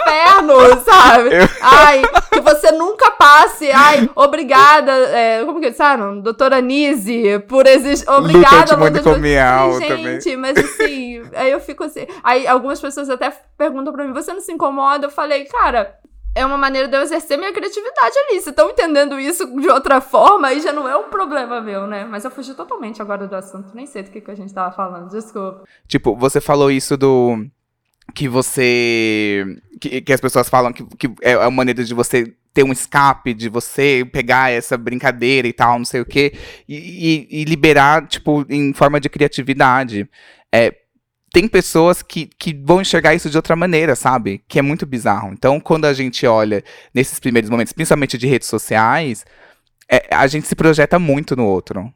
[0.08, 1.30] inferno, sabe?
[1.62, 2.02] Ai,
[2.32, 3.70] que você nunca passe.
[3.72, 4.92] Ai, obrigada.
[4.92, 6.20] É, como que eles falam?
[6.20, 8.10] Doutora Nise, por existir.
[8.10, 10.38] Obrigada, Luta antimanicomial Ai, Gente, também.
[10.38, 12.06] mas assim, aí eu fico assim.
[12.24, 15.08] Aí algumas pessoas até perguntam pra mim: você não se incomoda?
[15.08, 15.96] Eu falei, cara.
[16.36, 18.40] É uma maneira de eu exercer minha criatividade ali.
[18.40, 22.06] Se estão entendendo isso de outra forma, aí já não é um problema meu, né?
[22.06, 23.72] Mas eu fugi totalmente agora do assunto.
[23.74, 25.10] Nem sei do que, que a gente tava falando.
[25.10, 25.64] Desculpa.
[25.88, 27.44] Tipo, você falou isso do.
[28.16, 29.46] Que você.
[29.80, 33.34] Que, que as pessoas falam que, que é uma maneira de você ter um escape,
[33.36, 36.34] de você pegar essa brincadeira e tal, não sei o quê,
[36.68, 40.10] e, e- e liberar, tipo, em forma de criatividade.
[40.52, 40.74] É,
[41.32, 44.42] tem pessoas que, que vão enxergar isso de outra maneira, sabe?
[44.48, 45.32] Que é muito bizarro.
[45.34, 49.24] Então, quando a gente olha nesses primeiros momentos, principalmente de redes sociais,
[49.92, 51.94] é, a gente se projeta muito no outro.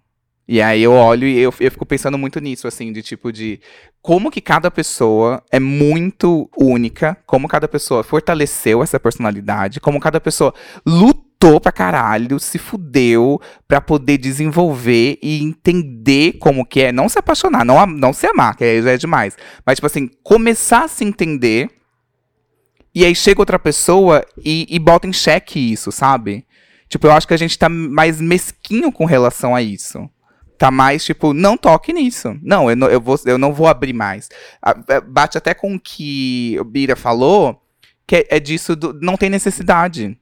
[0.52, 3.62] E aí eu olho e eu, eu fico pensando muito nisso, assim, de tipo de
[4.02, 10.20] como que cada pessoa é muito única, como cada pessoa fortaleceu essa personalidade, como cada
[10.20, 10.54] pessoa
[10.86, 17.18] lutou pra caralho, se fudeu pra poder desenvolver e entender como que é, não se
[17.18, 20.90] apaixonar, não, não se amar, que aí já é demais, mas tipo assim, começar a
[20.90, 21.70] se entender
[22.94, 26.46] e aí chega outra pessoa e, e bota em xeque isso, sabe?
[26.90, 30.10] Tipo, eu acho que a gente tá mais mesquinho com relação a isso.
[30.62, 32.38] Tá mais, tipo, não toque nisso.
[32.40, 34.30] Não, eu não, eu vou, eu não vou abrir mais.
[34.62, 37.60] A- Bate até com o que o Bira falou,
[38.06, 38.94] que é, é disso do.
[39.02, 40.16] Não tem necessidade.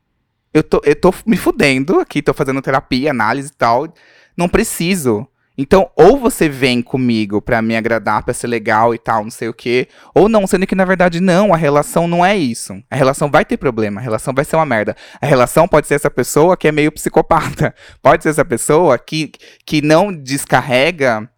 [0.54, 3.94] Eu tô, eu tô me fudendo aqui, tô fazendo terapia, análise e tal.
[4.38, 5.28] Não preciso.
[5.62, 9.50] Então, ou você vem comigo pra me agradar, pra ser legal e tal, não sei
[9.50, 12.82] o quê, ou não, sendo que na verdade não, a relação não é isso.
[12.90, 14.96] A relação vai ter problema, a relação vai ser uma merda.
[15.20, 17.76] A relação pode ser essa pessoa que é meio psicopata.
[18.02, 19.34] Pode ser essa pessoa que,
[19.66, 21.30] que não descarrega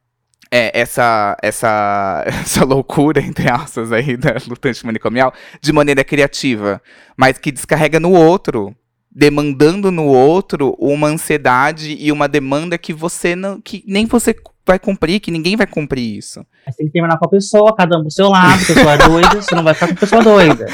[0.52, 6.80] é, essa, essa, essa loucura, entre aspas, aí, da lutante manicomial, de maneira criativa,
[7.18, 8.76] mas que descarrega no outro,
[9.14, 14.36] demandando no outro uma ansiedade e uma demanda que você não, que nem você
[14.66, 16.46] vai cumprir, que ninguém vai cumprir isso.
[16.66, 19.42] Mas tem que terminar com a pessoa, cada um pro seu lado, pessoa é doida,
[19.42, 20.66] você não vai ficar com a pessoa doida.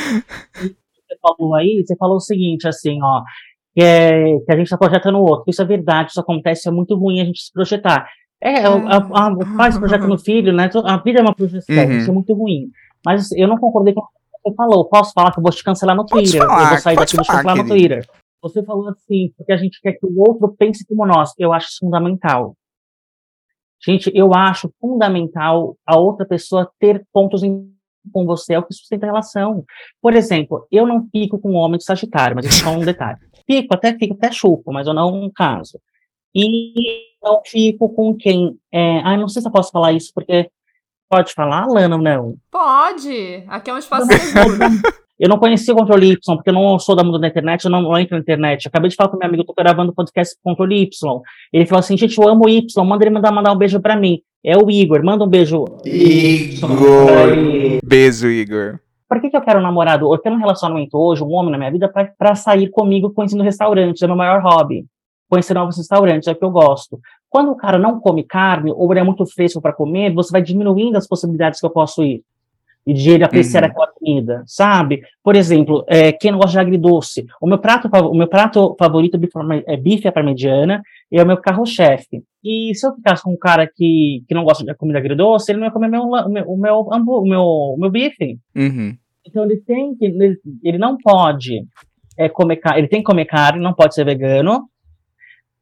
[0.61, 3.21] E Você falou aí, você falou o seguinte, assim, ó,
[3.73, 5.45] que, é, que a gente tá projetando o outro.
[5.47, 8.07] Isso é verdade, isso acontece, é muito ruim a gente se projetar.
[8.41, 10.69] É, o- a, a, o pai se projeta no filho, né?
[10.85, 11.97] A vida é uma projeção, Uhum.
[11.97, 12.69] isso é muito ruim.
[13.05, 14.11] Mas eu não concordei com o que
[14.49, 14.85] você falou.
[14.85, 16.41] Posso falar que eu vou te cancelar no Twitter.
[16.41, 17.95] eu falar, vou sair daqui e vou te cancelar no querido.
[17.95, 18.09] Twitter.
[18.47, 21.33] Você falou assim, porque a gente quer que o outro pense como nós.
[21.37, 22.55] Eu acho isso fundamental.
[23.85, 27.77] Gente, eu acho fundamental a outra pessoa ter pontos em
[28.11, 29.65] com você, é o que sustenta a relação.
[30.01, 32.85] Por exemplo, eu não fico com um homem de Sagitário, mas isso é só um
[32.85, 33.19] detalhe.
[33.45, 35.79] Fico, até fico, até chupo, mas eu não caso.
[36.35, 36.73] E
[37.23, 38.59] não fico com quem.
[38.69, 40.49] É, ah, não sei se eu posso falar isso, porque
[41.09, 42.35] pode falar, Lana, ou não?
[42.51, 43.43] Pode!
[43.47, 44.57] Aqui é um espaço seguro.
[45.19, 47.71] Eu não conheci o Controle Y, porque eu não sou da mundo da internet, eu
[47.71, 48.65] não, não entro na internet.
[48.65, 50.83] Eu acabei de falar com meu amigo, eu tô gravando o podcast com o Controle
[50.83, 51.21] Y.
[51.51, 53.95] Ele falou assim, gente, eu amo o Y, manda ele mandar, mandar um beijo pra
[53.95, 54.21] mim.
[54.45, 55.65] É o Igor, manda um beijo.
[55.83, 57.29] Igor!
[57.83, 58.79] Beijo, Igor.
[59.09, 60.13] Por que, que eu quero um namorado?
[60.13, 63.43] Eu quero um relacionamento hoje, um homem na minha vida, pra, pra sair comigo conhecendo
[63.43, 64.01] restaurantes.
[64.03, 64.85] É meu maior hobby.
[65.29, 66.99] Conhecer novos restaurantes, é o que eu gosto.
[67.37, 70.41] Quando o cara não come carne, ou ele é muito fresco para comer, você vai
[70.41, 72.23] diminuindo as possibilidades que eu posso ir.
[72.83, 73.69] E de ele apreciar Uhum.
[73.69, 75.03] aquela comida, sabe?
[75.23, 77.27] Por exemplo, é, quem não gosta de agridoce?
[77.39, 79.33] O meu prato, o meu prato favorito é bife
[79.67, 80.81] é bife à parmegiana
[81.11, 82.23] e é o meu carro-chefe.
[82.43, 85.59] E se eu ficasse com um cara que, que não gosta de comida agridoce, ele
[85.59, 88.39] não ia comer meu, o meu, o meu, o meu, o meu bife.
[88.55, 88.97] Uhum.
[89.27, 91.67] Então ele tem que, ele, ele não pode
[92.17, 94.67] é, comer carne, ele tem que comer carne, não pode ser vegano.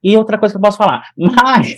[0.06, 1.78] E outra coisa que eu posso falar, mas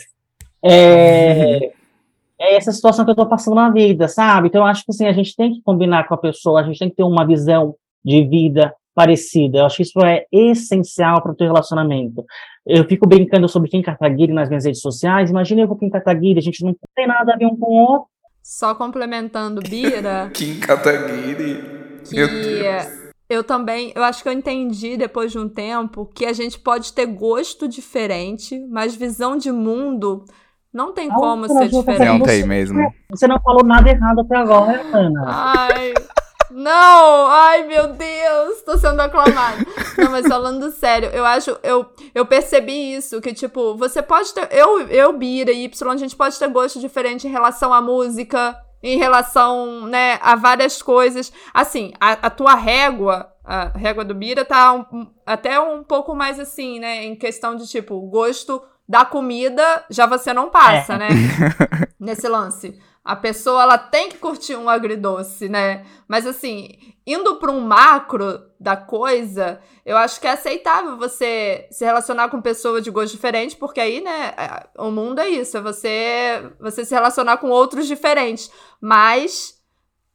[0.61, 1.71] é,
[2.37, 4.49] é essa situação que eu tô passando na vida, sabe?
[4.49, 6.77] Então eu acho que assim, a gente tem que combinar com a pessoa, a gente
[6.77, 7.73] tem que ter uma visão
[8.03, 9.59] de vida parecida.
[9.59, 12.25] Eu acho que isso é essencial para o teu relacionamento.
[12.65, 15.29] Eu fico brincando sobre Kim Kataguiri nas minhas redes sociais.
[15.29, 17.75] Imagina eu com Kim Kataguiri, a gente não tem nada a ver um com o
[17.75, 18.09] outro.
[18.43, 21.63] Só complementando, Bira, Kim Kataguiri.
[22.11, 26.33] Meu que eu também, eu acho que eu entendi depois de um tempo que a
[26.33, 30.23] gente pode ter gosto diferente, mas visão de mundo
[30.73, 32.07] não tem Ah, como não, ser não, não, diferente.
[32.07, 32.93] Não você- tem mesmo.
[33.09, 35.23] Você não falou nada errado até agora, Ana.
[35.27, 35.93] Ai,
[36.51, 37.27] não!
[37.27, 38.61] Ai, meu Deus!
[38.65, 39.57] Tô sendo aclamada.
[39.97, 44.47] Não, mas falando sério, eu acho, eu, eu percebi isso, que, tipo, você pode ter.
[44.51, 48.55] Eu, eu, Bira e Y, a gente pode ter gosto diferente em relação à música,
[48.81, 51.31] em relação, né, a várias coisas.
[51.53, 56.39] Assim, a, a tua régua, a régua do Bira tá um- até um pouco mais
[56.39, 60.97] assim, né, em questão de, tipo, gosto da comida, já você não passa, É.
[60.97, 61.07] né?
[61.99, 62.79] Nesse lance.
[63.07, 65.85] A pessoa ela tem que curtir um agridoce, né?
[66.09, 71.85] Mas assim, indo para um macro da coisa, eu acho que é aceitável você se
[71.85, 75.61] relacionar com pessoas de gosto diferente, porque aí, né, é, o mundo é isso, é
[75.61, 78.51] você você se relacionar com outros diferentes,
[78.81, 79.57] mas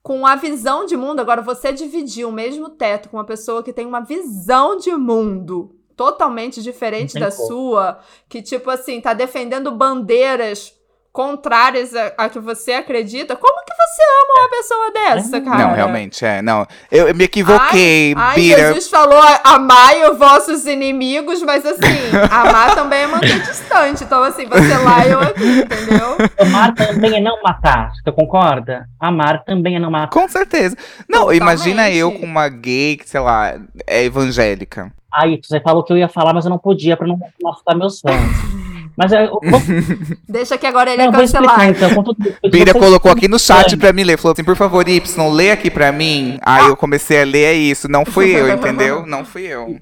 [0.02, 3.72] com a visão de mundo, agora você dividir o mesmo teto com uma pessoa que
[3.72, 7.46] tem uma visão de mundo totalmente diferente da como.
[7.46, 10.74] sua, que tipo assim, tá defendendo bandeiras
[11.12, 15.58] contrárias a, a que você acredita, como que você ama uma pessoa dessa, cara?
[15.58, 16.40] Não, realmente, é.
[16.40, 18.68] Não, eu, eu me equivoquei, Ai, Bira.
[18.68, 21.82] Jesus falou amai os vossos inimigos, mas assim,
[22.30, 24.04] amar também é manter distante.
[24.04, 26.16] Então, assim, você lá e eu aqui, entendeu?
[26.40, 27.92] Amar também é não matar.
[27.92, 28.88] Você concorda?
[28.98, 30.08] Amar também é não matar.
[30.08, 30.76] Com certeza.
[31.08, 31.42] Não, Totalmente.
[31.42, 34.90] imagina eu com uma gay que, sei lá, é evangélica.
[35.12, 38.00] Aí, você falou que eu ia falar, mas eu não podia pra não assustar meus
[38.00, 38.16] fãs.
[38.96, 39.40] Mas é, eu
[40.28, 41.94] Deixa que agora ele não, é vou explicar cancelado.
[41.94, 42.04] então.
[42.04, 44.18] Tudo, Bira colocou aqui no chat pra mim ler.
[44.18, 46.38] Falou assim, por favor, Y, lê aqui pra mim.
[46.42, 47.88] Aí eu comecei a ler, é isso.
[47.88, 49.04] Não fui eu, entendeu?
[49.06, 49.78] Não fui eu.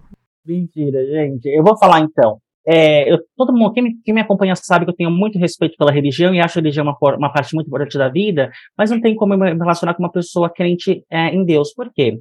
[0.47, 1.47] Mentira, gente.
[1.47, 2.39] Eu vou falar então.
[2.67, 5.77] É, eu, todo mundo, quem me, quem me acompanha sabe que eu tenho muito respeito
[5.79, 9.01] pela religião e acho a religião uma, uma parte muito importante da vida, mas não
[9.01, 11.73] tem como eu me relacionar com uma pessoa crente é, em Deus.
[11.75, 12.21] Por quê?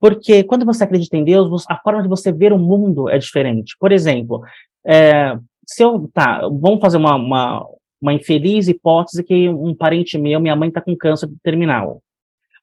[0.00, 3.74] Porque quando você acredita em Deus, a forma de você ver o mundo é diferente.
[3.78, 4.40] Por exemplo,
[4.86, 5.36] é,
[5.70, 6.10] se eu.
[6.12, 7.66] Tá, vamos fazer uma, uma,
[8.00, 12.02] uma infeliz hipótese que um parente meu, minha mãe está com câncer terminal.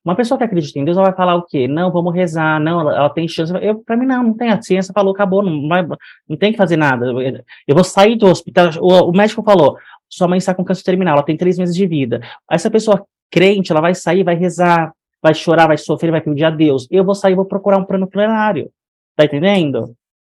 [0.04, 1.68] Uma pessoa que acredita em Deus, ela vai falar o quê?
[1.68, 3.54] Não, vamos rezar, não, ela, ela tem chance.
[3.62, 4.50] Eu, para mim, não, não tem.
[4.52, 5.86] A ciência falou, acabou, não, vai,
[6.28, 7.08] não tem que fazer nada.
[7.08, 8.70] Eu, eu vou sair do hospital.
[8.80, 9.78] O, o médico falou:
[10.10, 12.22] sua mãe está com câncer terminal, ela tem três meses de vida.
[12.50, 16.50] Essa pessoa crente, ela vai sair, vai rezar, vai chorar, vai sofrer, vai pedir a
[16.50, 16.88] Deus.
[16.90, 18.70] Eu vou sair, vou procurar um plano plenário.
[19.16, 19.94] Tá entendendo?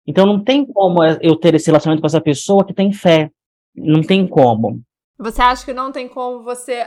[0.06, 3.30] Então não tem como eu ter esse relacionamento com essa pessoa que tem fé.
[3.74, 4.80] Não tem como.
[5.18, 6.86] Você acha que não tem como você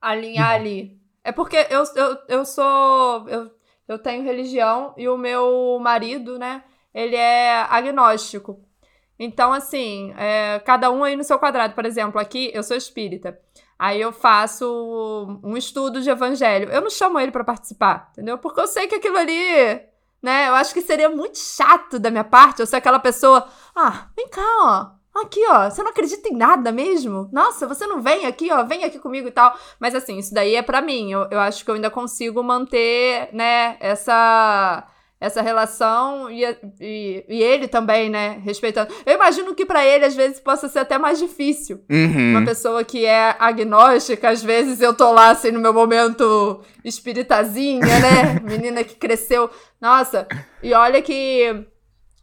[0.00, 0.98] alinhar ali?
[1.22, 3.28] É porque eu, eu, eu sou.
[3.28, 3.50] Eu,
[3.86, 6.62] eu tenho religião e o meu marido, né?
[6.94, 8.60] Ele é agnóstico.
[9.18, 11.74] Então, assim, é, cada um aí no seu quadrado.
[11.74, 13.38] Por exemplo, aqui eu sou espírita.
[13.78, 16.70] Aí eu faço um estudo de evangelho.
[16.70, 18.38] Eu não chamo ele pra participar, entendeu?
[18.38, 19.80] Porque eu sei que aquilo ali,
[20.22, 20.48] né?
[20.48, 23.46] Eu acho que seria muito chato da minha parte eu ser aquela pessoa.
[23.74, 25.00] Ah, vem cá, ó.
[25.22, 27.28] Aqui, ó, você não acredita em nada mesmo?
[27.32, 29.56] Nossa, você não vem aqui, ó, vem aqui comigo e tal.
[29.78, 31.10] Mas assim, isso daí é pra mim.
[31.10, 34.86] Eu, eu acho que eu ainda consigo manter, né, essa
[35.20, 36.44] essa relação e,
[36.80, 38.90] e, e ele também, né, respeitando.
[39.04, 41.82] Eu imagino que pra ele às vezes possa ser até mais difícil.
[41.90, 42.44] Uma Uhum.
[42.46, 48.40] pessoa que é agnóstica, às vezes eu tô lá assim no meu momento espiritazinha, né?
[48.42, 49.50] Menina que cresceu.
[49.80, 50.26] Nossa,
[50.62, 51.66] e olha que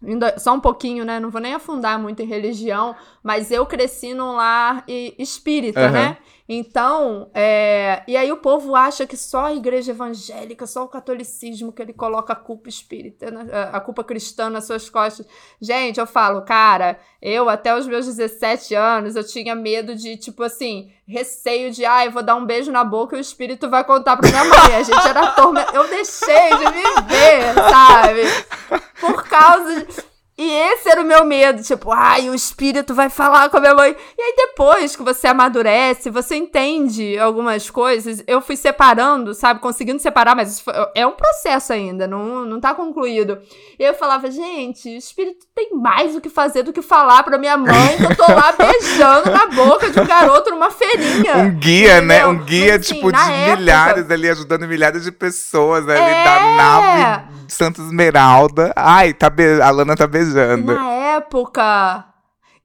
[0.03, 1.19] ainda- só um pouquinho, né?
[1.19, 5.91] Não vou nem afundar muito em religião, mas eu cresci num lar e- espírita, Aham.
[5.91, 6.17] né?
[6.49, 11.73] Então, é, e aí o povo acha que só a igreja evangélica, só o catolicismo
[11.73, 13.47] que ele coloca a culpa espírita, né?
[13.73, 15.25] a culpa cristã nas suas costas.
[15.59, 20.41] Gente, eu falo, cara, eu até os meus 17 anos, eu tinha medo de, tipo
[20.41, 24.15] assim, receio de, ai, vou dar um beijo na boca e o espírito vai contar
[24.15, 24.75] pra minha mãe.
[24.75, 25.75] A gente era tormenta.
[25.75, 28.81] Eu deixei de viver, sabe?
[29.01, 30.06] Por causa de.
[30.39, 33.73] E esse era o meu medo, tipo, ai, o espírito vai falar com a minha
[33.73, 33.95] mãe.
[34.15, 38.23] E aí depois que você amadurece, você entende algumas coisas.
[38.27, 42.75] Eu fui separando, sabe, conseguindo separar, mas foi- é um processo ainda, não, não tá
[42.75, 43.39] concluído.
[43.79, 47.39] E eu falava, gente, o espírito tem mais o que fazer do que falar pra
[47.39, 51.35] minha mãe que eu tô lá beijando na boca de um garoto numa feirinha.
[51.37, 52.17] Um guia, né?
[52.19, 52.29] Entendeu?
[52.29, 56.23] Um guia, Mas, assim, tipo, de época- milhares ali, ajudando milhares de pessoas ali É.
[56.23, 58.73] da nave Santa Esmeralda.
[58.75, 59.61] Ai, tá be...
[59.61, 60.73] a Lana tá beijando.
[60.73, 62.05] na época,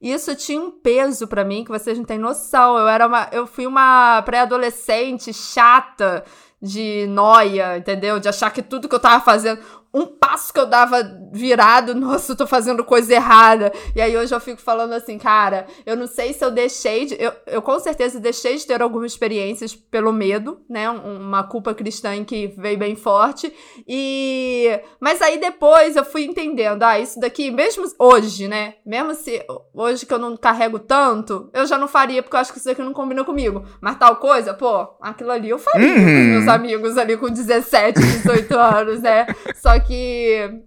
[0.01, 2.77] isso tinha um peso pra mim que vocês não têm noção.
[2.77, 6.23] Eu era uma, eu fui uma pré-adolescente chata
[6.61, 8.19] de noia, entendeu?
[8.19, 9.59] De achar que tudo que eu tava fazendo,
[9.93, 13.71] um passo que eu dava virado, nossa, eu tô fazendo coisa errada.
[13.95, 17.15] E aí hoje eu fico falando assim, cara, eu não sei se eu deixei de.
[17.21, 20.89] Eu, eu com certeza deixei de ter algumas experiências pelo medo, né?
[20.89, 23.53] Um- Uma culpa cristã que veio bem forte.
[23.87, 24.79] E.
[24.99, 28.75] Mas aí depois eu fui entendendo, ah, isso daqui, mesmo hoje, né?
[28.85, 32.51] Mesmo se hoje que eu não carrego tanto, eu já não faria, porque eu acho
[32.51, 33.63] que isso daqui não combina comigo.
[33.79, 36.29] Mas tal coisa, pô, aquilo ali eu faria com os Uhum.
[36.31, 39.27] meus amigos ali com 17, 18 anos, né?
[39.55, 39.82] Só que,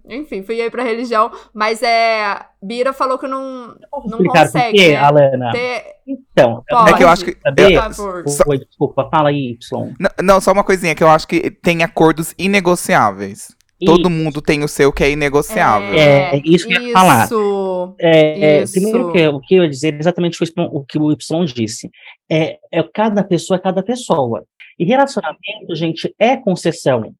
[0.09, 2.39] enfim, fui aí pra religião, mas é.
[2.61, 4.95] Bira falou que não, não consegue, quê, né?
[4.95, 5.51] Alana?
[5.51, 5.83] ter.
[6.07, 6.91] Então, Pode.
[6.91, 7.31] É que eu acho que.
[7.31, 8.23] eu- Por favor.
[8.47, 9.93] Oi, desculpa, fala aí, Y.
[9.99, 13.55] N- Não, só uma coisinha, que eu acho que tem acordos inegociáveis.
[13.85, 15.93] Todo mundo tem o seu que é inegociável.
[15.93, 17.25] É, isso que eu ia falar.
[17.25, 17.95] Isso.
[17.99, 18.73] É, é, Isso.
[18.73, 21.87] primeiro que, o que eu ia dizer exatamente foi o que o Y disse.
[22.27, 24.43] É, é cada pessoa é cada pessoa.
[24.79, 27.13] E relacionamento, gente, é concessão.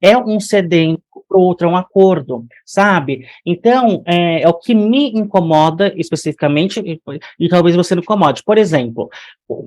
[0.00, 3.26] É um cedendo para outro, é um acordo, sabe?
[3.44, 7.00] Então, é, é o que me incomoda especificamente, e,
[7.38, 8.42] e talvez você não incomode.
[8.44, 9.08] Por exemplo,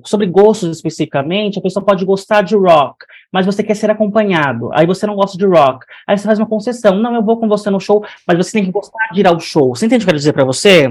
[0.05, 4.69] sobre gostos especificamente, a pessoa pode gostar de rock, mas você quer ser acompanhado.
[4.73, 5.85] Aí você não gosta de rock.
[6.07, 6.95] Aí você faz uma concessão.
[6.95, 9.39] Não, eu vou com você no show, mas você tem que gostar de ir ao
[9.39, 9.75] show.
[9.75, 10.87] Você entende o que eu quero dizer para você?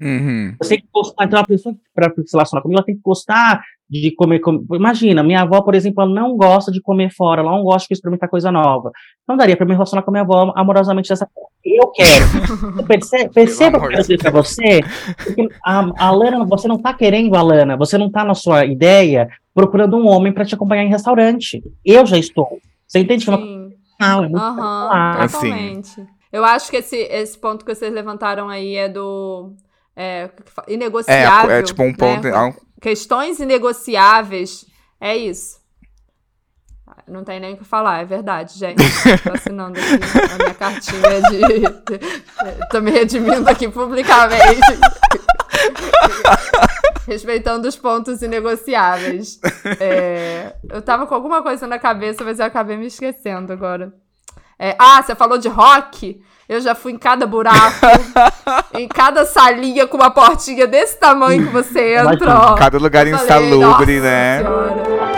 [0.00, 0.54] Uhum.
[0.58, 3.62] Você tem que gostar, então a pessoa para se relacionar comigo, ela tem que gostar
[3.90, 7.50] de comer, com- Imagina, minha avó, por exemplo, ela não gosta de comer fora, ela
[7.50, 8.92] não gosta de experimentar coisa nova.
[9.28, 11.48] Não daria para me relacionar com minha avó amorosamente dessa forma.
[11.64, 12.86] Eu quero.
[13.34, 14.80] Perceba o que eu quero dizer para você?
[15.24, 18.64] Porque a, a Lana, você não tá querendo a Lana, você não tá na sua
[18.64, 21.62] ideia procurando um homem para te acompanhar em restaurante.
[21.84, 22.46] Eu já estou.
[22.86, 23.30] Você entende Sim.
[23.32, 23.70] coisa
[24.00, 25.20] é muito Aham, particular.
[25.24, 25.40] Assim.
[25.50, 26.06] totalmente.
[26.32, 29.52] Eu acho que esse, esse ponto que vocês levantaram aí é do.
[29.96, 30.66] É, fala?
[30.68, 31.50] É, inegociável.
[31.50, 32.22] é tipo um ponto.
[32.28, 32.54] né?
[32.80, 34.64] Questões inegociáveis.
[35.00, 35.60] É isso.
[37.06, 38.82] Não tem nem o que falar, é verdade, gente.
[39.24, 42.68] Tô assinando aqui a minha cartinha de.
[42.70, 44.60] Tô me redimindo aqui publicamente.
[47.06, 49.40] Respeitando os pontos inegociáveis.
[49.80, 53.92] É, eu tava com alguma coisa na cabeça, mas eu acabei me esquecendo agora.
[54.62, 56.20] É, ah, você falou de rock?
[56.46, 57.86] Eu já fui em cada buraco,
[58.76, 62.54] em cada salinha com uma portinha desse tamanho que você entra, Imagina, ó.
[62.56, 64.38] Cada lugar Falei, insalubre, "Nossa né?
[64.42, 65.10] Senhora."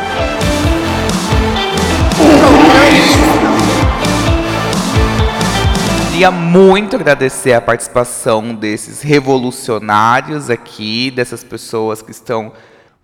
[6.13, 12.53] Queria muito agradecer a participação desses revolucionários aqui, dessas pessoas que estão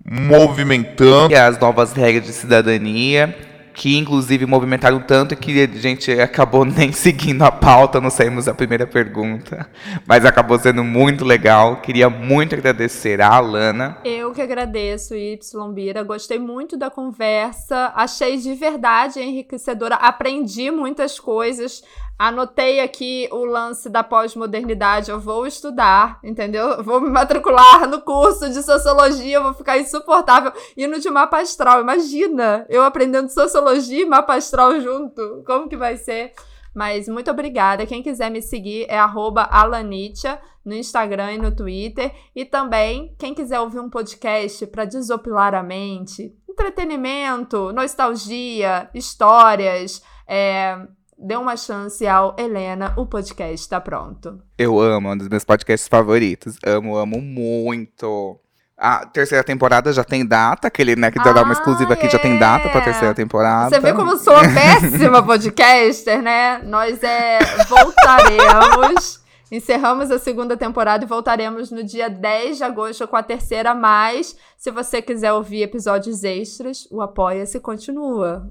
[0.05, 1.35] Movimentando.
[1.35, 3.37] as novas regras de cidadania,
[3.79, 8.53] que inclusive movimentaram tanto que a gente acabou nem seguindo a pauta, não saímos da
[8.53, 9.71] primeira pergunta,
[10.05, 11.77] mas acabou sendo muito legal.
[11.77, 13.99] Queria muito agradecer a Alana.
[14.05, 15.39] Eu que agradeço, Y
[15.73, 16.03] Bira.
[16.03, 17.93] Gostei muito da conversa.
[17.95, 19.95] Achei de verdade enriquecedora.
[19.95, 21.85] Aprendi muitas coisas.
[22.19, 25.09] Anotei aqui o lance da pós-modernidade.
[25.09, 26.71] Eu vou estudar, entendeu?
[26.71, 29.41] Eu Vou me matricular no curso de sociologia.
[29.41, 31.81] Vou ficar insuportável indo de mapa astral.
[31.81, 35.45] Imagina eu aprendendo sociologia e mapa astral junto.
[35.47, 36.33] Como que vai ser?
[36.75, 37.87] Mas muito obrigada.
[37.87, 42.13] Quem quiser me seguir é alanitia no Instagram e no Twitter.
[42.35, 50.79] E também, quem quiser ouvir um podcast para desopilar a mente, entretenimento, nostalgia, histórias, é,
[51.19, 54.41] dê uma chance ao Helena, o podcast está pronto.
[54.57, 56.57] Eu amo, é um dos meus podcasts favoritos.
[56.65, 58.39] Amo, amo muito.
[58.77, 62.09] A terceira temporada já tem data, aquele, né, que já dá uma Ah, exclusiva aqui,
[62.09, 62.39] já tem é.
[62.39, 63.71] data pra terceira temporada.
[63.71, 66.59] Você vê como eu sou uma péssima podcaster, né?
[66.63, 69.21] Nós é, voltaremos.
[69.51, 74.37] Encerramos a segunda temporada e voltaremos no dia 10 de agosto com a terceira, mas
[74.59, 78.47] se você quiser ouvir episódios extras, o Apoia-se continua.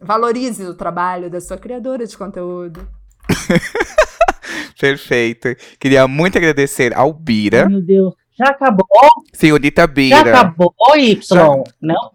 [0.00, 2.86] Valorize o trabalho da sua criadora de conteúdo.
[4.80, 5.48] Perfeito.
[5.78, 8.14] Queria muito agradecer ao Bira, Meu Deus.
[8.36, 8.86] Já acabou?
[9.32, 10.18] senhorita Já Bira.
[10.40, 11.64] acabou, Y?
[11.80, 12.10] Não?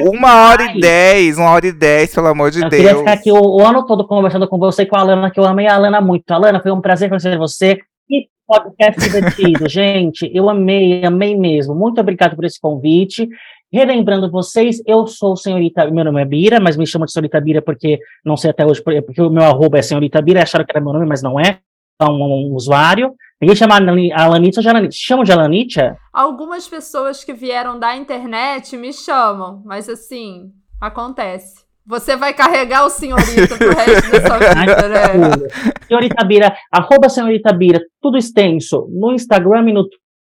[0.00, 0.76] Uma hora Ai.
[0.76, 2.82] e dez, uma hora e dez, pelo amor de Eu Deus.
[2.82, 5.40] queria ficar aqui o, o ano todo conversando com você e com a Alana, que
[5.40, 6.30] eu amei a Alana muito.
[6.30, 7.76] Alana, foi um prazer conhecer você.
[8.08, 10.30] Que podcast divertido, gente.
[10.32, 11.74] Eu amei, amei mesmo.
[11.74, 13.28] Muito obrigado por esse convite.
[13.76, 17.60] Relembrando vocês, eu sou senhorita, meu nome é Bira, mas me chamam de senhorita Bira
[17.60, 20.82] porque, não sei até hoje, porque o meu arroba é senhorita Bira, acharam que era
[20.82, 21.58] meu nome, mas não é.
[22.00, 23.14] É um, um usuário.
[23.38, 24.98] Ninguém chama Alanitia de Alanitia.
[24.98, 25.98] Chamam de Alanitia?
[26.10, 30.50] Algumas pessoas que vieram da internet me chamam, mas assim,
[30.80, 31.66] acontece.
[31.84, 35.48] Você vai carregar o senhorita pro resto da sua vida, né?
[35.86, 39.86] Senhorita Bira, arroba Senhorita Bira, tudo extenso, no Instagram e no,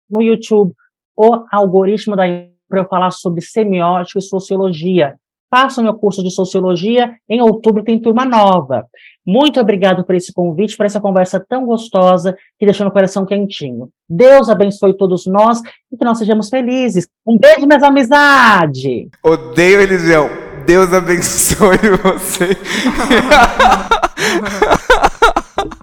[0.10, 0.74] no YouTube,
[1.16, 2.26] o algoritmo da
[2.68, 5.16] para eu falar sobre semiótica e sociologia.
[5.50, 8.86] Faça o meu curso de sociologia, em outubro tem turma nova.
[9.26, 13.90] Muito obrigado por esse convite, por essa conversa tão gostosa que deixou meu coração quentinho.
[14.10, 15.62] Deus abençoe todos nós
[15.92, 17.08] e que nós sejamos felizes.
[17.26, 19.08] Um beijo, minhas amizades!
[19.24, 20.30] Odeio religião.
[20.66, 22.58] Deus abençoe você.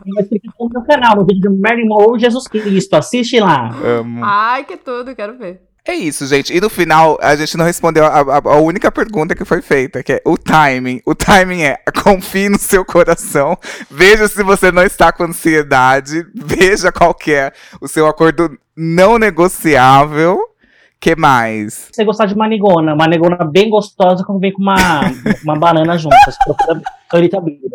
[0.05, 2.95] Uma explicação no meu canal, no vídeo de Mary Monroe Jesus Cristo.
[2.95, 3.70] Assiste lá.
[3.83, 4.24] Amo.
[4.24, 5.72] Ai, que tudo, quero ver.
[5.85, 6.57] É isso, gente.
[6.57, 10.01] E no final, a gente não respondeu a, a- a única pergunta que foi feita,
[10.03, 11.01] que é o timing.
[11.05, 13.59] O timing é confie no seu coração,
[13.91, 19.18] veja se você não está com ansiedade, veja qual que é o seu acordo não
[19.18, 20.39] negociável.
[21.01, 21.89] que mais?
[21.93, 25.01] Você gostar de manigona, manigona bem gostosa, como vem com uma,
[25.43, 26.37] uma banana juntas.
[26.45, 26.80] Procura
[27.11, 27.72] Senhorita Bira.